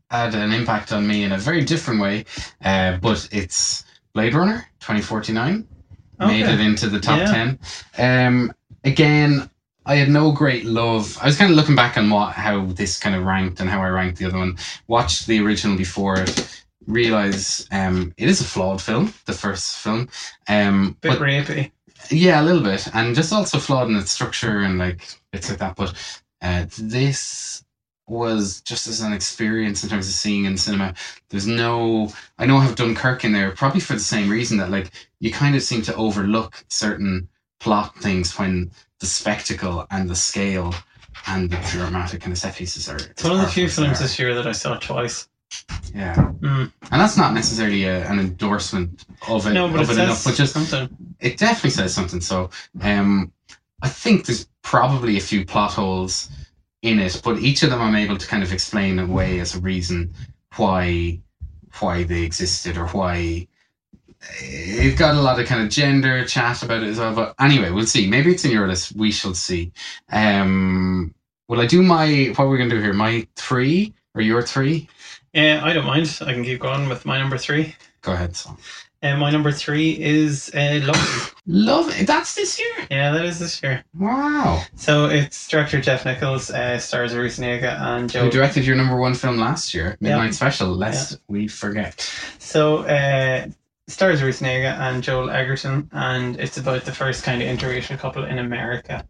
[0.10, 2.26] had an impact on me in a very different way,
[2.63, 5.67] uh, but it's Blade Runner 2049.
[6.19, 7.56] Made it into the top Yeah.
[7.97, 8.28] 10.
[8.28, 9.50] Um, again,
[9.86, 11.17] I had no great love.
[11.22, 13.82] I was kind of looking back on what how this kind of ranked and how
[13.82, 14.58] I ranked the other one.
[14.88, 16.63] Watched the original before it.
[16.88, 20.10] Realize um, it is a flawed film, the first film.
[20.48, 21.72] Um, Bit but- rapey.
[22.10, 25.60] yeah, a little bit, and just also flawed in its structure and like bits like
[25.60, 25.76] that.
[25.76, 25.94] But
[26.41, 27.63] uh, this
[28.08, 30.94] was just as an experience in terms of seeing in cinema.
[31.30, 34.70] There's no, I know I have Dunkirk in there, probably for the same reason that
[34.72, 40.15] like you kind of seem to overlook certain plot things when the spectacle and the
[40.15, 40.73] scale
[41.27, 42.95] and the dramatic kind of set pieces are.
[42.95, 45.27] It's one of the few films this year that I saw twice.
[45.93, 46.15] Yeah.
[46.15, 46.71] Mm.
[46.91, 49.97] And that's not necessarily a, an endorsement of it, No, but of it it, says
[49.97, 50.89] enough, but just something.
[51.19, 52.21] it definitely says something.
[52.21, 52.49] So,
[52.81, 53.33] um,
[53.81, 56.29] I think there's probably a few plot holes
[56.83, 59.59] in it, but each of them I'm able to kind of explain away as a
[59.59, 60.13] reason
[60.55, 61.19] why
[61.79, 63.47] why they existed or why
[64.39, 67.15] it got a lot of kind of gender chat about it as well.
[67.15, 68.07] But anyway, we'll see.
[68.07, 68.95] Maybe it's in your list.
[68.95, 69.71] We shall see.
[70.12, 71.13] Um,
[71.47, 72.93] will I do my what are we're gonna do here?
[72.93, 74.88] My three or your three?
[75.34, 76.17] Yeah, I don't mind.
[76.21, 77.75] I can keep going with my number three.
[78.01, 78.36] Go ahead.
[78.36, 78.57] Son.
[79.03, 81.36] And my number three is uh, Love.
[81.47, 82.05] Love.
[82.05, 82.88] That's this year.
[82.91, 83.84] Yeah, that is this year.
[83.97, 84.62] Wow.
[84.75, 88.25] So it's director Jeff Nichols, uh, stars Negga and Joe.
[88.25, 90.31] Who directed your number one film last year, Midnight Yeah.
[90.31, 90.67] Special?
[90.69, 91.99] Lest we forget.
[92.38, 93.47] So, uh,
[93.91, 98.23] stars Ruth Negga and Joel Edgerton, and it's about the first kind of interracial couple
[98.23, 99.06] in America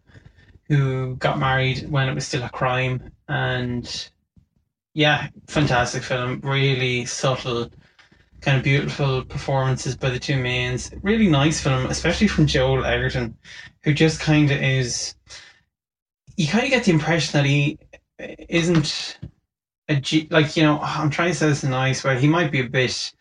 [0.68, 3.12] who got married when it was still a crime.
[3.28, 4.10] And
[4.94, 7.70] yeah, fantastic film, really subtle,
[8.40, 10.90] kind of beautiful performances by the two mains.
[11.02, 13.36] Really nice film, especially from Joel Edgerton,
[13.84, 15.14] who just kind of is.
[16.36, 17.78] You kind of get the impression that he
[18.18, 19.18] isn't
[19.88, 20.80] a G, like you know.
[20.80, 22.18] I'm trying to say this in a nice way.
[22.18, 23.12] He might be a bit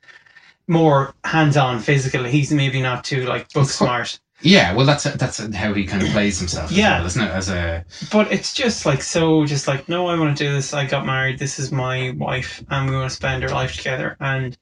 [0.68, 2.24] more hands-on physical.
[2.24, 4.20] He's maybe not too like book smart.
[4.44, 6.72] Yeah, well, that's that's how he kind of plays himself.
[6.72, 6.96] Yeah.
[6.96, 7.32] as well, isn't it?
[7.32, 10.74] As a But it's just like so, just like no, I want to do this.
[10.74, 11.38] I got married.
[11.40, 14.18] This is my wife, and we want to spend our life together.
[14.20, 14.58] And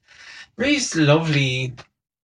[0.58, 1.74] really, just lovely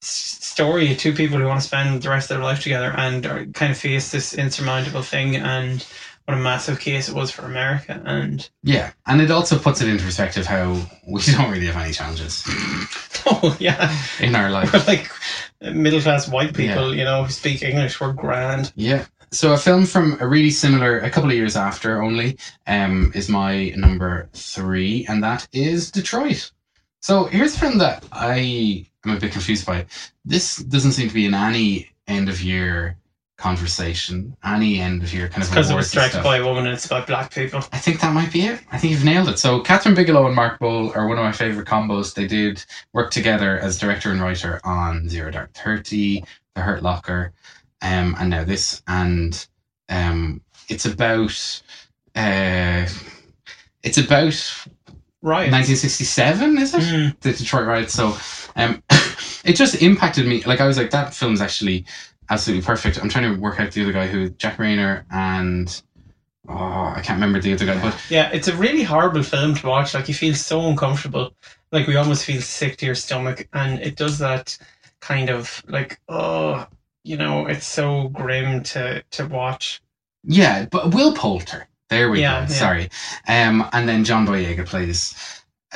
[0.02, 3.26] story of two people who want to spend the rest of their life together and
[3.26, 5.36] are kind of face this insurmountable thing.
[5.38, 5.86] And
[6.26, 8.02] what a massive case it was for America.
[8.04, 11.94] And yeah, and it also puts it into perspective how we don't really have any
[11.94, 12.44] challenges
[13.28, 14.74] oh yeah, in our life.
[14.74, 15.10] we're like
[15.62, 18.02] middle class white people, you know, who speak English.
[18.02, 18.74] We're grand.
[18.76, 19.06] Yeah.
[19.32, 23.28] So a film from a really similar, a couple of years after only, um, is
[23.28, 26.52] my number three, and that is Detroit.
[27.02, 29.86] So here's a film that I am a bit confused by.
[30.24, 32.98] This doesn't seem to be in any end of year
[33.38, 36.74] conversation, any end of your kind of Because it was directed by a woman and
[36.74, 37.60] it's about black people.
[37.72, 38.62] I think that might be it.
[38.72, 39.40] I think you've nailed it.
[39.40, 42.14] So Kathryn Bigelow and Mark Boal are one of my favorite combos.
[42.14, 46.24] They did work together as director and writer on Zero Dark Thirty,
[46.56, 47.34] The Hurt Locker,
[47.82, 48.82] um, and now this.
[48.88, 49.46] And
[49.90, 51.62] um, it's about
[52.16, 52.88] uh,
[53.84, 54.68] it's about
[55.26, 55.52] Right.
[55.52, 57.20] 1967, is it?
[57.22, 57.94] The Detroit riots.
[57.94, 58.16] So
[58.56, 58.84] um,
[59.44, 60.44] it just impacted me.
[60.44, 61.84] Like I was like, that film's actually
[62.30, 63.00] absolutely perfect.
[63.02, 65.82] I'm trying to work out the other guy who Jack Reynor and
[66.50, 66.56] oh,
[66.96, 69.94] I can't remember the other guy, but Yeah, it's a really horrible film to watch.
[69.94, 71.36] Like you feel so uncomfortable.
[71.72, 74.58] Like we almost feel sick to your stomach, and it does that
[75.02, 76.68] kind of like oh,
[77.04, 79.82] you know, it's so grim to to watch.
[80.24, 81.68] Yeah, but Will Poulter.
[81.90, 82.48] There we Yeah, go.
[82.48, 82.48] yeah.
[82.48, 82.90] Sorry.
[83.28, 85.16] Um, and then John Boyega plays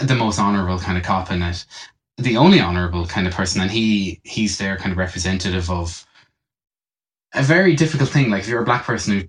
[0.02, 1.66] the most honourable kind of cop in it,
[2.18, 6.06] the only honourable kind of person, and he he's their kind of representative of
[7.34, 8.30] a very difficult thing.
[8.30, 9.28] Like if you're a black person who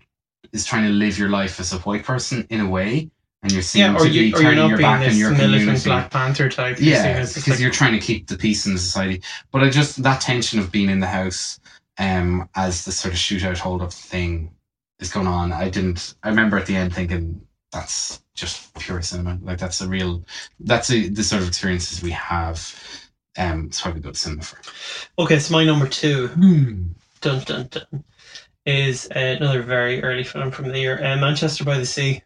[0.52, 3.10] is trying to live your life as a white person in a way,
[3.42, 5.00] and you're seen Yeah, or to you be or you're turning not your being back
[5.00, 5.88] on this your militant community.
[5.88, 6.76] Black Panther type.
[6.78, 9.22] Yeah, because like- you're trying to keep the peace in the society.
[9.50, 11.58] But I just that tension of being in the house,
[11.98, 14.50] um, as the sort of shootout hold up thing
[14.98, 15.52] is going on.
[15.52, 16.14] I didn't.
[16.22, 17.40] I remember at the end thinking
[17.72, 19.38] that's just pure cinema.
[19.42, 20.22] Like that's a real.
[20.60, 22.74] That's a, the sort of experiences we have.
[23.38, 24.58] Um, it's probably good cinema for.
[25.18, 26.88] Okay, so my number two, Hmm.
[27.20, 28.04] Dun dun dun,
[28.66, 32.22] is uh, another very early film from the year, uh, Manchester by the Sea.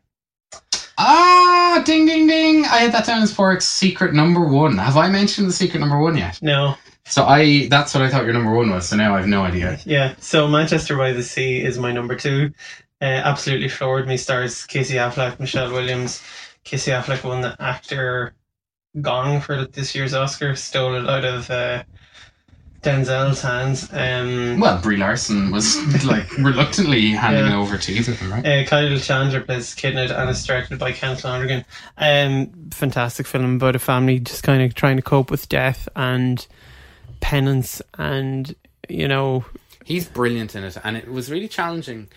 [0.96, 2.64] Ah, ding ding ding!
[2.64, 4.78] I had that down as Pork's secret number one.
[4.78, 6.40] Have I mentioned the secret number one yet?
[6.40, 6.76] No.
[7.06, 8.88] So I that's what I thought your number one was.
[8.88, 9.78] So now I have no idea.
[9.84, 12.52] Yeah, so Manchester by the Sea is my number two.
[13.02, 14.16] Uh, absolutely floored me.
[14.16, 16.22] Stars Casey Affleck, Michelle Williams.
[16.62, 18.34] Casey Affleck won the actor
[19.00, 20.54] Gong for this year's Oscar.
[20.54, 21.82] Stole it out of uh,
[22.84, 23.88] Denzel's hands.
[23.92, 27.58] Um, Well, Brie Larson was like reluctantly handing Yeah.
[27.58, 28.46] it over to Ethan, right?
[28.46, 31.64] Uh, Kyle Chandler plays Kidney and it's directed by Ken Flanagan.
[31.98, 36.46] Um, fantastic film about a family just kind of trying to cope with death and
[37.20, 38.54] penance and,
[38.88, 39.44] you know,
[39.84, 42.08] He's brilliant in it, and it was really challenging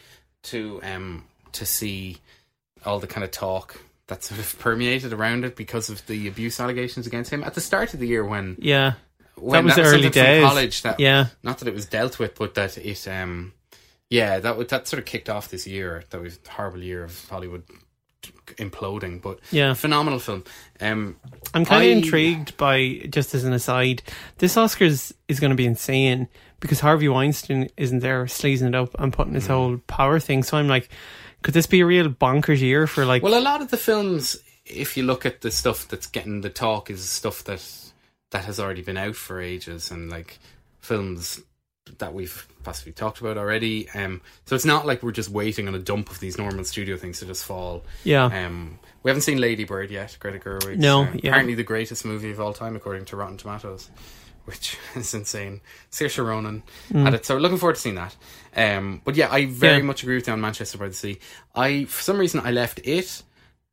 [0.44, 2.18] to um to see
[2.86, 6.62] all the kind of talk that sort of permeated around it because of the abuse
[6.62, 8.94] allegations against him at the start of the year when yeah.
[9.38, 10.44] When that was the something early days.
[10.44, 11.28] college that yeah.
[11.44, 13.54] not that it was dealt with but that it um
[14.10, 17.28] yeah that that sort of kicked off this year that was a horrible year of
[17.30, 17.64] Hollywood
[18.58, 19.74] imploding but Yeah.
[19.74, 20.44] phenomenal film
[20.82, 21.16] um
[21.54, 24.04] I'm kind of intrigued by, just as an aside,
[24.38, 26.28] this Oscars is going to be insane
[26.60, 30.44] because Harvey Weinstein isn't there sleazing it up and putting his whole power thing.
[30.44, 30.90] So I'm like,
[31.42, 33.24] could this be a real bonkers year for like.
[33.24, 36.50] Well, a lot of the films, if you look at the stuff that's getting the
[36.50, 37.64] talk, is stuff that
[38.32, 40.40] that has already been out for ages, and like
[40.80, 41.42] films
[42.00, 43.90] that we've possibly talked about already.
[43.92, 46.98] Um, so it's not like we're just waiting on a dump of these normal studio
[46.98, 47.84] things to just fall.
[48.04, 48.26] Yeah.
[48.26, 50.18] Um, we haven't seen Lady Bird yet.
[50.20, 50.78] Greta Gerwig.
[50.78, 51.30] No, uh, yeah.
[51.30, 53.90] Apparently the greatest movie of all time according to Rotten Tomatoes.
[54.46, 55.60] Which is insane.
[55.92, 57.04] Saoirse Ronan Mm.
[57.04, 58.16] had it, so looking forward to seeing that.
[58.56, 59.84] Um, but yeah, I very Yeah.
[59.84, 61.20] much agree with you on Manchester by the Sea.
[61.54, 63.24] I, for some reason, I left it.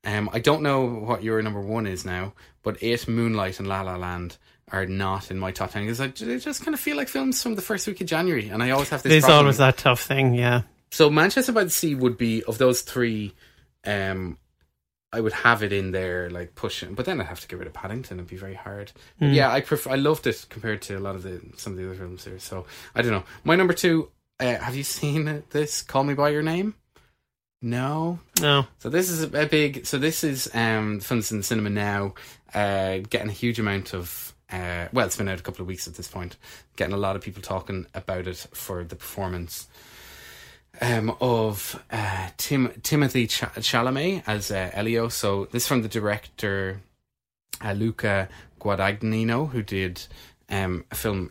[0.04, 2.32] Um, I don't know what your number one is now,
[2.64, 4.36] but it, Moonlight, and La La Land
[4.72, 7.40] are not in my top ten because I ju- just kind of feel like films
[7.40, 9.10] from the first week of January, and I always have this.
[9.10, 9.44] There's problem.
[9.46, 10.62] always that tough thing, yeah.
[10.90, 13.34] So Manchester by the Sea would be of those three.
[13.86, 14.38] Um,
[15.12, 17.68] I would have it in there, like pushing, but then I'd have to get rid
[17.68, 18.18] of Paddington.
[18.18, 18.90] It'd be very hard.
[19.20, 19.32] Mm.
[19.32, 19.90] yeah, I prefer.
[19.90, 22.40] I loved it compared to a lot of the some of the other films here.
[22.40, 23.24] So I don't know.
[23.44, 24.10] My number two.
[24.40, 25.82] Uh, have you seen this?
[25.82, 26.74] Call Me by Your Name.
[27.62, 28.66] No, No.
[28.78, 29.86] So this is a big.
[29.86, 32.14] So this is um films in cinema now,
[32.54, 34.32] uh, getting a huge amount of.
[34.50, 36.36] Uh, well, it's been out a couple of weeks at this point.
[36.76, 39.66] Getting a lot of people talking about it for the performance
[40.80, 45.08] um, of uh, Tim Timothy Ch- Chalamet as uh, Elio.
[45.08, 46.80] So this is from the director
[47.62, 48.28] uh, Luca
[48.60, 50.06] Guadagnino, who did
[50.48, 51.30] um, a film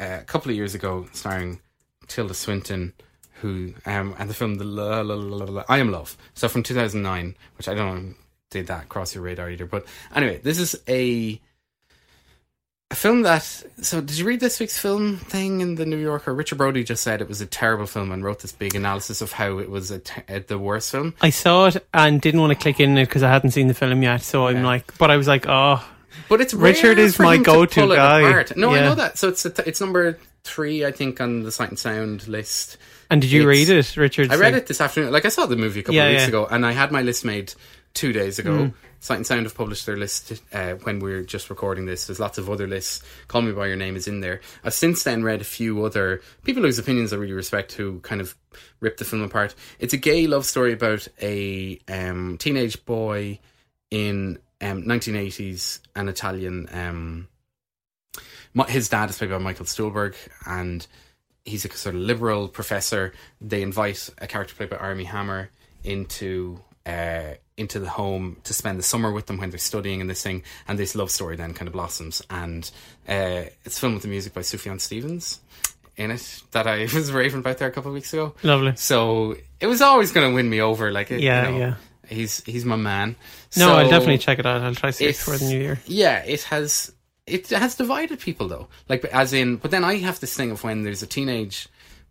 [0.00, 1.60] uh, a couple of years ago starring
[2.06, 2.92] Tilda Swinton,
[3.40, 6.16] who um, and the film the La, La, La, La, La, I Am Love.
[6.34, 8.14] So from 2009, which I don't know
[8.50, 9.66] did that cross your radar either.
[9.66, 11.40] But anyway, this is a
[12.90, 13.42] a film that.
[13.82, 16.34] So did you read this week's film thing in the New Yorker?
[16.34, 19.30] Richard Brody just said it was a terrible film and wrote this big analysis of
[19.32, 21.14] how it was a te- the worst film.
[21.20, 23.74] I saw it and didn't want to click in it because I hadn't seen the
[23.74, 24.22] film yet.
[24.22, 25.84] So I'm like, but I was like, oh,
[26.28, 28.20] But it's Richard is my to go-to guy.
[28.22, 28.56] apart.
[28.56, 29.18] No, I know that.
[29.18, 32.76] So it's a t- it's number three, I think, on the Sight and Sound list.
[33.08, 34.32] And did you It's- read it, Richard?
[34.32, 35.12] I read it this afternoon.
[35.12, 36.28] Like I saw the movie a couple Yeah, of weeks yeah.
[36.28, 37.54] ago, and I had my list made
[37.94, 38.50] two days ago.
[38.50, 38.74] Mm.
[39.00, 42.06] Sight and Sound have published their list uh, when we are just recording this.
[42.06, 43.02] There's lots of other lists.
[43.28, 44.40] Call Me by Your Name is in there.
[44.62, 48.20] I've since then read a few other people whose opinions I really respect who kind
[48.20, 48.34] of
[48.80, 49.54] rip the film apart.
[49.78, 53.38] It's a gay love story about a um, teenage boy
[53.90, 56.68] in um, 1980s, an Italian.
[56.70, 57.28] Um,
[58.68, 60.14] his dad is played by Michael Stuhlbarg,
[60.46, 60.86] and
[61.44, 63.14] he's a sort of liberal professor.
[63.40, 65.50] They invite a character played by Armie Hammer
[65.84, 70.08] into uh, into the home to spend the summer with them when they're studying and
[70.10, 72.22] this thing, and this love story then kind of blossoms.
[72.30, 72.68] And
[73.08, 75.40] uh, it's filmed with the music by Sufjan Stevens
[75.96, 78.34] in it that I was raving about there a couple of weeks ago.
[78.42, 78.72] Lovely.
[78.76, 80.90] So it was always going to win me over.
[80.90, 81.74] Like, it, Yeah, you know, yeah.
[82.08, 83.14] He's he's my man.
[83.56, 84.62] No, So- I'll definitely check it out.
[84.62, 85.80] I'll try to see it for the new year.
[85.86, 86.92] Yeah, it has
[87.26, 88.66] it has divided people though.
[88.88, 91.68] Like as in but then I have this thing of when there's a teenage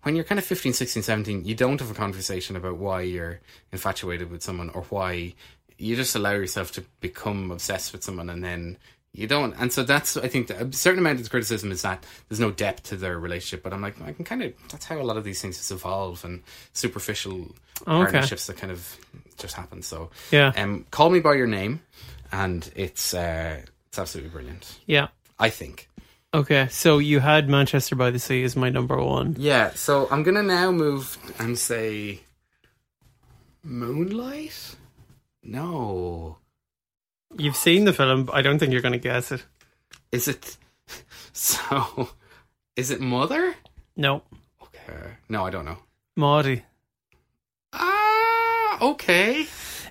[0.09, 3.41] when you're kind of 15, 16, 17, you don't have a conversation about why you're
[3.71, 5.35] infatuated with someone or why
[5.77, 8.75] you just allow yourself to become obsessed with someone and then
[9.13, 9.53] you don't.
[9.59, 12.49] And so that's, I think, a certain amount of the criticism is that there's no
[12.49, 13.61] depth to their relationship.
[13.61, 15.69] But I'm like, I can kind of, that's how a lot of these things just
[15.71, 16.41] evolve and
[16.73, 17.47] superficial
[17.85, 18.11] Oh, Okay.
[18.11, 18.97] partnerships that kind of
[19.37, 19.83] just happen.
[19.83, 20.51] So, Yeah.
[20.57, 21.81] Um, Call Me By Your Name.
[22.31, 24.79] And it's, uh, it's absolutely brilliant.
[24.87, 25.09] Yeah.
[25.37, 25.87] I think.
[26.33, 29.35] Okay, so you had Manchester by the Sea as my number one.
[29.39, 32.21] Yeah, so I'm gonna now move and say
[33.63, 34.75] Moonlight?
[35.43, 36.37] No.
[37.37, 39.45] You've seen the film, but I don't think you're going to guess it.
[40.11, 40.57] Is it
[41.33, 42.09] so
[42.75, 43.55] is it Mother?
[43.95, 44.23] No.
[44.61, 45.13] Okay.
[45.27, 45.77] No, I don't know.
[46.15, 46.63] Maudie.
[47.73, 49.45] Ah okay.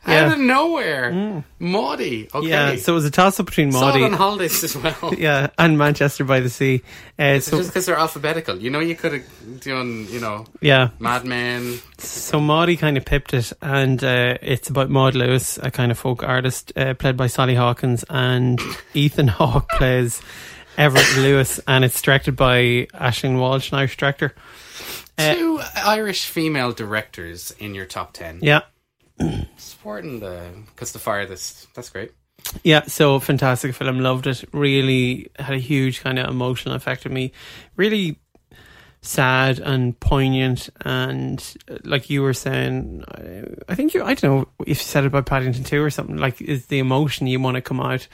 [0.06, 0.26] Yeah.
[0.26, 1.12] Out of nowhere.
[1.12, 1.44] Mm.
[1.58, 2.28] Maudie.
[2.32, 2.48] Okay.
[2.48, 4.04] Yeah, so it was a toss up between Saw Maudie.
[4.04, 5.12] on holidays as well.
[5.18, 6.82] yeah, and Manchester by the Sea.
[7.18, 8.56] Uh, so, just because they're alphabetical.
[8.58, 10.90] You know you could have done, you know, Yeah.
[10.98, 11.80] Mad Men.
[11.98, 15.98] so Maudie kind of pipped it, and uh, it's about Maud Lewis, a kind of
[15.98, 18.60] folk artist, uh, played by Sally Hawkins, and
[18.94, 20.22] Ethan Hawke plays
[20.76, 24.32] Everett Lewis, and it's directed by Aisling Walsh, an Irish director.
[25.18, 28.38] Uh, Two Irish female directors in your top ten.
[28.40, 28.60] Yeah.
[29.56, 31.72] Supporting the because the farthest.
[31.74, 32.12] That's great.
[32.62, 34.00] Yeah, so fantastic film.
[34.00, 34.44] Loved it.
[34.52, 37.32] Really had a huge kind of emotional effect on me.
[37.76, 38.18] Really
[39.00, 43.04] sad and poignant, and uh, like you were saying,
[43.68, 44.02] I- think you.
[44.02, 46.16] I don't know if you said it about Paddington Two or something.
[46.16, 48.06] Like, is the emotion you want to come out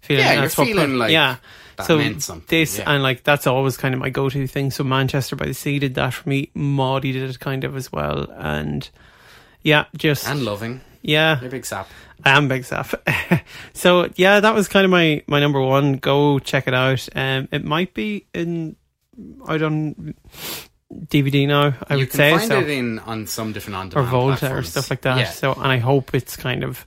[0.00, 0.24] feeling?
[0.24, 1.36] Yeah, you're that's what feeling like yeah.
[1.76, 2.90] that so meant something, this yeah.
[2.90, 4.70] and like that's always kind of my go-to thing.
[4.70, 6.50] So Manchester by the Sea did that for me.
[6.54, 8.88] Maudie did it kind of as well, and
[9.62, 10.80] yeah, just And loving.
[11.02, 11.88] yeah, You're big sap.
[12.24, 12.94] I am big sap.
[13.74, 15.94] so yeah, that was kind of my my number one.
[15.94, 17.08] Go check it out.
[17.14, 18.76] Um, it might be in
[19.48, 20.14] out on
[20.92, 21.74] DVD now.
[21.88, 24.54] I you would can say find so, it in on some different on or Volta
[24.54, 25.18] or stuff like that.
[25.18, 25.30] Yeah.
[25.30, 26.86] So and I hope it's kind of.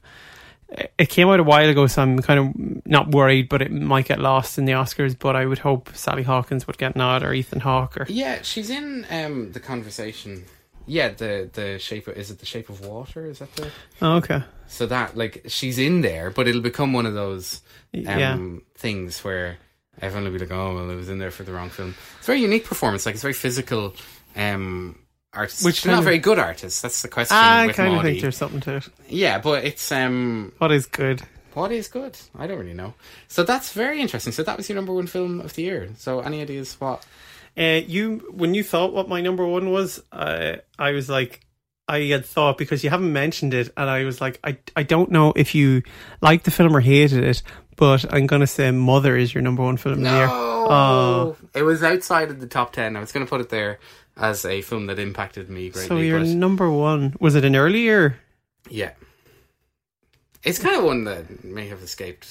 [0.97, 4.05] It came out a while ago, so I'm kind of not worried, but it might
[4.05, 5.17] get lost in the Oscars.
[5.17, 8.69] But I would hope Sally Hawkins would get nod or Ethan Hawke or Yeah, she's
[8.69, 10.43] in um, the conversation.
[10.87, 13.25] Yeah, the the shape of is it the shape of water?
[13.25, 13.69] Is that the
[14.01, 14.43] Oh, okay.
[14.67, 17.61] so that like she's in there, but it'll become one of those
[17.93, 18.37] um, Yeah.
[18.77, 19.57] things where
[20.01, 21.95] everyone will be like, oh well, it was in there for the wrong film.
[22.19, 23.05] It's a very unique performance.
[23.05, 23.93] Like it's very physical.
[24.35, 24.99] Um,
[25.33, 26.81] artist, Which she's not of- very good artist.
[26.81, 27.35] That's the question.
[27.35, 28.09] I with kind of Maudie.
[28.11, 28.87] think there's something to it.
[29.09, 31.21] Yeah, but it's um, What is good?
[31.53, 32.17] What is good?
[32.37, 32.93] I don't really know.
[33.27, 34.33] So that's very interesting.
[34.33, 35.89] So that was your number one film of the year.
[35.97, 37.05] So any ideas what?
[37.57, 41.41] Uh, you when you thought what my number one was, uh, I was like,
[41.87, 45.09] I had thought because you haven't mentioned it, and I was like, I I don't
[45.11, 45.83] know if you
[46.21, 47.43] liked the film or hated it,
[47.77, 50.27] but I'm gonna say Mother is your number one film of the year.
[50.29, 52.97] Oh, it was outside of the top ten.
[52.97, 53.79] I was going to put it there
[54.17, 55.87] as a film that impacted me greatly.
[55.87, 58.17] so your but number one was it an earlier?
[58.69, 58.91] yeah,
[60.43, 62.27] it's kind of one that may have escaped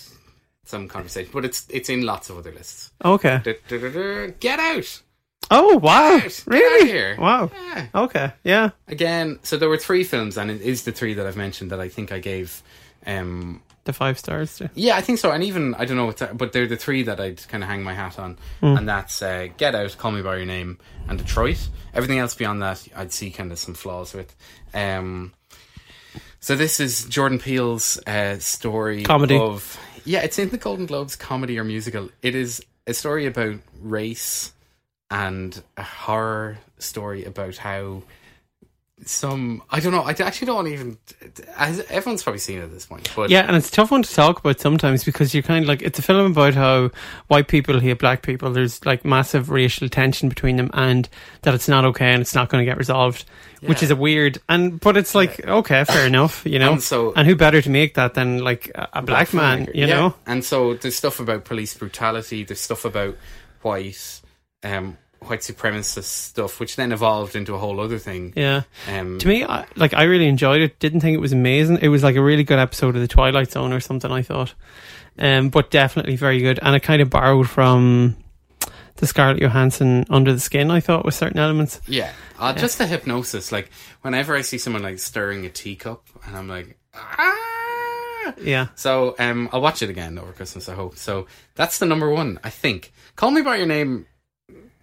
[0.64, 2.90] some conversation, but it's it's in lots of other lists.
[3.04, 3.40] Okay.
[3.44, 4.34] Du-du-du-du.
[4.40, 5.02] Get out!
[5.50, 6.18] Oh wow!
[6.18, 6.86] Get out Really?
[6.88, 7.16] here.
[7.18, 7.50] Wow.
[7.54, 7.86] Yeah.
[7.94, 8.32] Okay.
[8.44, 8.70] Yeah.
[8.88, 11.80] Again, so there were three films, and it is the three that I've mentioned that
[11.80, 12.62] I think I gave.
[13.06, 14.56] Um, The five stars.
[14.56, 14.70] Too.
[14.74, 17.20] yeah, I think so, and even I don't know, what's but they're the three that
[17.20, 18.76] I'd kind of hang my hat on, Hmm.
[18.78, 20.78] and that's uh, Get Out, Call Me by Your Name,
[21.08, 21.68] and Detroit.
[21.92, 24.34] Everything else beyond that, I'd see kind of some flaws with.
[24.72, 25.34] Um,
[26.40, 29.36] so this is Jordan Peele's uh, story Comedy.
[29.38, 32.08] of yeah, it's in the Golden Globes comedy or musical.
[32.22, 34.52] It is a story about race
[35.10, 38.02] and a horror story about how
[39.06, 40.02] some I don't know.
[40.02, 40.96] I actually don't even.
[41.58, 44.14] Everyone's probably seen it at this point, but Yeah, and it's a tough one to
[44.14, 46.90] talk about sometimes because you're kind of like it's a film about how
[47.26, 48.50] white people hate black people.
[48.52, 51.08] There's like massive racial tension between them, and
[51.42, 53.24] that it's not okay and it's not going to get resolved,
[53.62, 54.38] which is a weird.
[54.48, 56.72] And but it's like okay, fair enough, you know.
[56.74, 59.74] And so- and who better to make that than like a, a black, man, filmmaker.
[59.74, 59.96] you Yeah.
[59.96, 60.14] know?
[60.24, 62.44] And so there's stuff about police brutality.
[62.44, 63.16] There's stuff about
[63.60, 64.20] white,
[64.64, 68.32] um, white supremacist stuff, which then evolved into a whole other thing.
[68.36, 68.62] Yeah.
[68.88, 70.78] Um, to me, I, like I really enjoyed it.
[70.78, 71.78] Didn't think it was amazing.
[71.82, 74.10] It was like a really good episode of the Twilight Zone or something.
[74.10, 74.54] I thought,
[75.18, 76.58] um, but definitely very good.
[76.62, 78.16] And it kind of borrowed from
[78.96, 80.70] the Scarlett Johansson Under the Skin.
[80.70, 81.80] I thought with certain elements.
[81.86, 83.52] Yeah, uh, just the hypnosis.
[83.52, 83.70] Like
[84.02, 87.40] whenever I see someone like stirring a teacup, and I'm like, ah.
[88.42, 88.68] Yeah.
[88.74, 90.68] So um, I'll watch it again over Christmas.
[90.68, 90.96] I hope.
[90.96, 92.40] So that's the number one.
[92.42, 92.92] I think.
[93.16, 94.06] Call me by your name.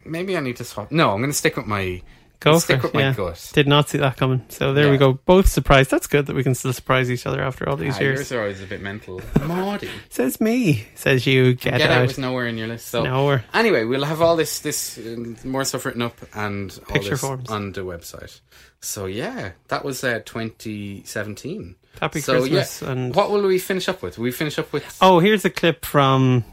[0.05, 0.91] Maybe I need to swap.
[0.91, 2.01] No, I'm going to stick with my.
[2.39, 2.95] Go stick with it.
[2.95, 3.13] my yeah.
[3.13, 3.51] gut.
[3.53, 4.43] Did not see that coming.
[4.49, 5.13] So there we go.
[5.13, 5.91] Both surprised.
[5.91, 8.17] That's good that we can still surprise each other after all these Ah, years.
[8.17, 9.21] yours are always a bit mental.
[9.45, 9.91] Maudie.
[10.09, 10.87] Says me.
[10.95, 11.53] Says you.
[11.53, 11.91] Get, Get, out.
[11.99, 12.07] out.
[12.07, 12.87] was nowhere in your list.
[12.87, 13.45] So Nowhere.
[13.53, 17.21] Anyway, we'll have all this this uh, more stuff written up and all Picture this
[17.21, 17.51] forms.
[17.51, 18.39] on the website.
[18.79, 21.75] So yeah, that was uh, 2017.
[21.99, 24.17] Happy so, Christmas Yeah, and- what will we finish up with?
[24.17, 26.43] We finish up with Oh, here's a clip from.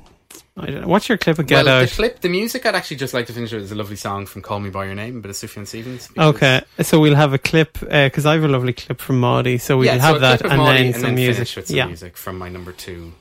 [0.57, 0.89] I don't know.
[0.89, 1.89] What's your clip of Get well, Out?
[1.89, 2.67] the clip, the music.
[2.67, 4.87] I'd actually just like to finish with is a lovely song from "Call Me by
[4.87, 6.09] Your Name," but it's Sufjan Stevens.
[6.19, 9.79] Okay, so we'll have a clip because I have a lovely clip from Maudie, so
[9.79, 11.57] we'll yeah, have so that and Maudie then and some then music.
[11.57, 13.13] with some yeah, music from my number two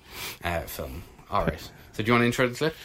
[0.44, 1.04] uh, film.
[1.30, 1.60] All right.
[1.94, 2.76] So do you want to intro the clip?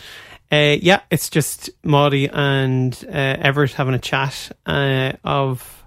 [0.53, 5.83] uh, yeah, it's just Maudie and uh, Everett having a chat uh, of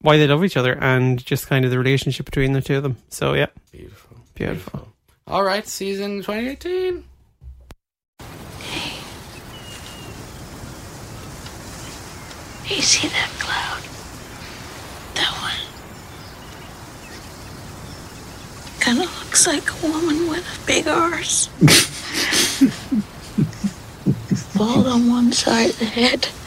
[0.00, 2.84] why they love each other and just kind of the relationship between the two of
[2.84, 2.96] them.
[3.08, 4.88] So yeah, Beautiful, beautiful.
[5.26, 7.04] All right, season 2018.
[12.68, 13.82] You see that cloud?
[15.14, 15.56] That one.
[18.78, 21.48] Kind of looks like a woman with a big arse.
[24.58, 26.28] Bald on one side of the head.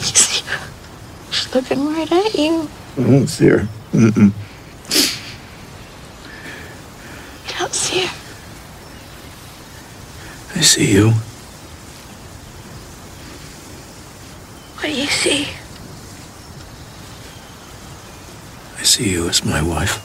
[0.00, 0.42] You see?
[1.30, 2.66] She's looking right at you.
[2.96, 3.68] I don't see her.
[3.92, 4.32] Mm-mm.
[7.46, 8.14] You don't see her.
[10.60, 11.12] I see you.
[14.76, 15.48] What do you see?
[18.78, 19.96] I see you as my wife.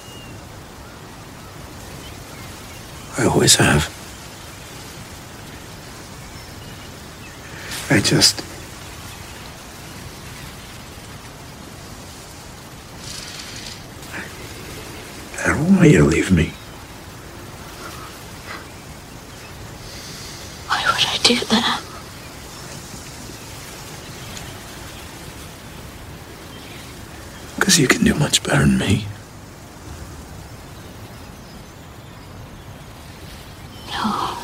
[3.19, 3.89] I always have.
[7.91, 8.41] I just.
[15.43, 16.53] I don't want you to leave me.
[20.67, 21.81] Why would I do that?
[27.55, 29.07] Because you can do much better than me.
[33.89, 34.37] No.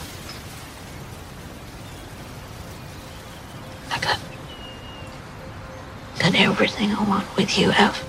[3.91, 4.19] I got
[6.17, 8.03] got everything I want with you, Ev.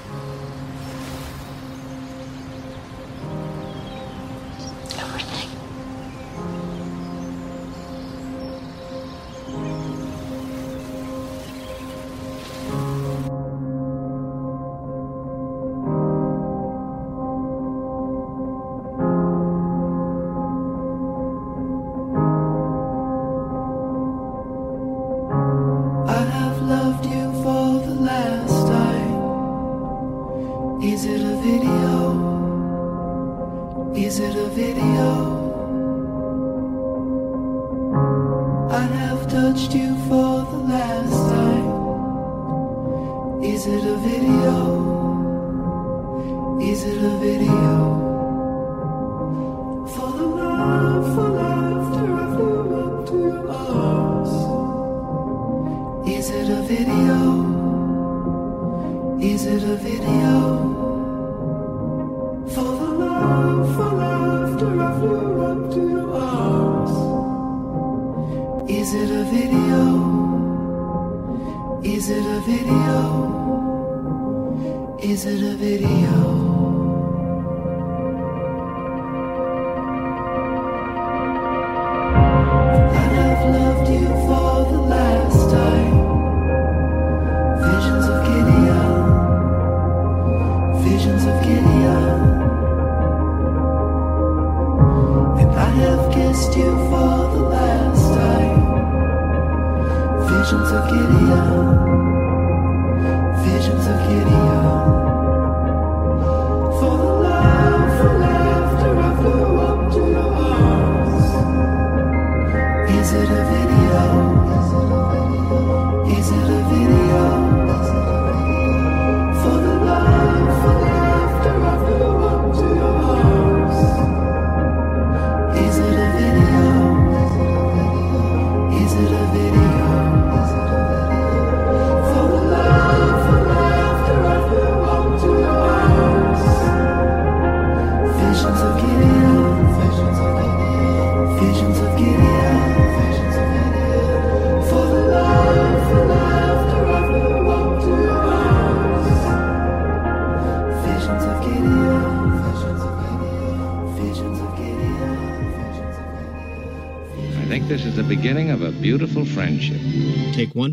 [160.33, 160.72] Take one.